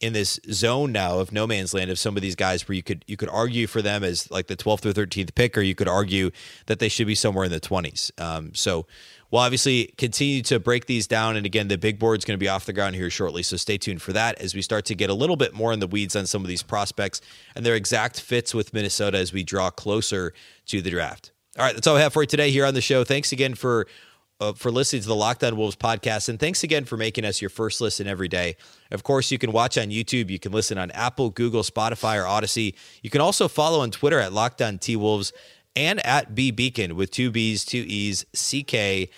in 0.00 0.12
this 0.12 0.38
zone 0.50 0.92
now 0.92 1.18
of 1.18 1.32
no 1.32 1.46
man's 1.46 1.72
land 1.72 1.90
of 1.90 1.98
some 1.98 2.16
of 2.16 2.22
these 2.22 2.34
guys 2.34 2.68
where 2.68 2.76
you 2.76 2.82
could 2.82 3.04
you 3.06 3.16
could 3.16 3.28
argue 3.28 3.66
for 3.66 3.80
them 3.80 4.04
as 4.04 4.30
like 4.30 4.48
the 4.48 4.56
12th 4.56 4.84
or 4.86 4.92
13th 4.92 5.34
pick 5.34 5.56
or 5.56 5.62
you 5.62 5.74
could 5.74 5.88
argue 5.88 6.30
that 6.66 6.78
they 6.78 6.88
should 6.88 7.06
be 7.06 7.14
somewhere 7.14 7.44
in 7.44 7.50
the 7.50 7.60
20s 7.60 8.10
um, 8.20 8.52
so 8.54 8.86
we'll 9.34 9.42
obviously 9.42 9.92
continue 9.98 10.42
to 10.42 10.60
break 10.60 10.86
these 10.86 11.08
down. 11.08 11.36
And 11.36 11.44
again 11.44 11.66
the 11.66 11.76
big 11.76 11.98
board's 11.98 12.24
going 12.24 12.38
to 12.38 12.42
be 12.42 12.48
off 12.48 12.66
the 12.66 12.72
ground 12.72 12.94
here 12.94 13.10
shortly. 13.10 13.42
So 13.42 13.56
stay 13.56 13.76
tuned 13.76 14.00
for 14.00 14.12
that 14.12 14.40
as 14.40 14.54
we 14.54 14.62
start 14.62 14.84
to 14.86 14.94
get 14.94 15.10
a 15.10 15.14
little 15.14 15.34
bit 15.34 15.52
more 15.52 15.72
in 15.72 15.80
the 15.80 15.88
weeds 15.88 16.14
on 16.14 16.26
some 16.26 16.42
of 16.42 16.48
these 16.48 16.62
prospects 16.62 17.20
and 17.56 17.66
their 17.66 17.74
exact 17.74 18.20
fits 18.20 18.54
with 18.54 18.72
minnesota 18.72 19.18
as 19.18 19.32
we 19.32 19.42
draw 19.42 19.70
closer 19.70 20.32
to 20.66 20.80
the 20.80 20.90
draft. 20.90 21.32
All 21.58 21.64
right 21.64 21.74
that's 21.74 21.86
all 21.88 21.96
i 21.96 22.00
have 22.00 22.12
for 22.12 22.22
you 22.22 22.28
today 22.28 22.50
here 22.52 22.64
on 22.64 22.74
the 22.74 22.80
show. 22.80 23.02
Thanks 23.02 23.32
again 23.32 23.54
for 23.54 23.88
uh, 24.40 24.52
for 24.52 24.70
listening 24.70 25.02
to 25.02 25.08
the 25.08 25.14
Locked 25.14 25.44
On 25.44 25.56
Wolves 25.56 25.76
podcast. 25.76 26.28
And 26.28 26.38
thanks 26.38 26.64
again 26.64 26.84
for 26.84 26.96
making 26.96 27.24
us 27.24 27.40
your 27.40 27.50
first 27.50 27.80
listen 27.80 28.06
every 28.06 28.28
day. 28.28 28.56
Of 28.90 29.02
course, 29.02 29.30
you 29.30 29.38
can 29.38 29.52
watch 29.52 29.78
on 29.78 29.88
YouTube. 29.88 30.30
You 30.30 30.38
can 30.38 30.52
listen 30.52 30.78
on 30.78 30.90
Apple, 30.90 31.30
Google, 31.30 31.62
Spotify, 31.62 32.20
or 32.20 32.24
Audacy. 32.24 32.74
You 33.02 33.10
can 33.10 33.20
also 33.20 33.48
follow 33.48 33.80
on 33.80 33.90
Twitter 33.90 34.18
at 34.18 34.32
Locked 34.32 34.62
On 34.62 34.78
T 34.78 34.96
Wolves 34.96 35.32
and 35.76 36.04
at 36.06 36.34
B 36.34 36.52
Beecken 36.52 36.92
with 36.92 37.10
two 37.10 37.30
B's, 37.30 37.64
two 37.64 37.84
E's, 37.86 38.24
C 38.32 38.62
K 38.62 39.10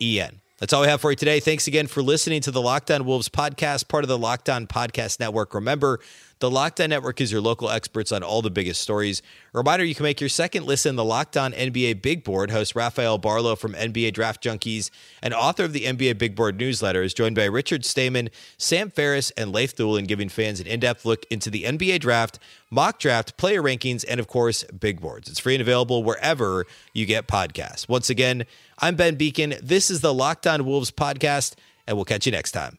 E 0.00 0.20
N. 0.20 0.40
That's 0.58 0.72
all 0.72 0.82
we 0.82 0.88
have 0.88 1.00
for 1.00 1.10
you 1.10 1.16
today. 1.16 1.40
Thanks 1.40 1.66
again 1.66 1.88
for 1.88 2.00
listening 2.00 2.40
to 2.42 2.50
the 2.50 2.60
Locked 2.60 2.90
On 2.90 3.04
Wolves 3.04 3.28
podcast, 3.28 3.88
part 3.88 4.04
of 4.04 4.08
the 4.08 4.16
Locked 4.16 4.48
On 4.48 4.66
Podcast 4.66 5.18
Network. 5.18 5.52
Remember, 5.52 6.00
the 6.44 6.50
Locked 6.50 6.78
On 6.82 6.90
Network 6.90 7.22
is 7.22 7.32
your 7.32 7.40
local 7.40 7.70
experts 7.70 8.12
on 8.12 8.22
all 8.22 8.42
the 8.42 8.50
biggest 8.50 8.82
stories. 8.82 9.22
A 9.54 9.56
reminder 9.56 9.82
you 9.82 9.94
can 9.94 10.02
make 10.02 10.20
your 10.20 10.28
second 10.28 10.66
listen 10.66 10.94
the 10.94 11.02
Locked 11.02 11.38
On 11.38 11.54
NBA 11.54 12.02
Big 12.02 12.22
Board. 12.22 12.50
Host 12.50 12.76
Rafael 12.76 13.18
Barlowe 13.18 13.56
from 13.56 13.72
NBA 13.72 14.12
Draft 14.12 14.44
Junkies 14.44 14.90
and 15.22 15.32
author 15.32 15.64
of 15.64 15.72
the 15.72 15.86
NBA 15.86 16.18
Big 16.18 16.36
Board 16.36 16.58
newsletter 16.58 17.02
is 17.02 17.14
joined 17.14 17.34
by 17.34 17.46
Richard 17.46 17.86
Stayman, 17.86 18.28
Sam 18.58 18.90
Ferris, 18.90 19.30
and 19.38 19.52
Leif 19.52 19.74
Thulin, 19.74 20.06
giving 20.06 20.28
fans 20.28 20.60
an 20.60 20.66
in 20.66 20.80
depth 20.80 21.06
look 21.06 21.24
into 21.30 21.48
the 21.48 21.62
NBA 21.62 22.00
draft, 22.00 22.38
mock 22.70 22.98
draft, 22.98 23.38
player 23.38 23.62
rankings, 23.62 24.04
and 24.06 24.20
of 24.20 24.28
course, 24.28 24.64
big 24.64 25.00
boards. 25.00 25.30
It's 25.30 25.40
free 25.40 25.54
and 25.54 25.62
available 25.62 26.04
wherever 26.04 26.66
you 26.92 27.06
get 27.06 27.26
podcasts. 27.26 27.88
Once 27.88 28.10
again, 28.10 28.44
I'm 28.80 28.96
Ben 28.96 29.16
Beecken. 29.16 29.58
This 29.60 29.88
is 29.88 30.02
the 30.02 30.12
Locked 30.12 30.46
On 30.46 30.66
Wolves 30.66 30.90
podcast, 30.90 31.54
and 31.86 31.96
we'll 31.96 32.04
catch 32.04 32.26
you 32.26 32.32
next 32.32 32.52
time. 32.52 32.76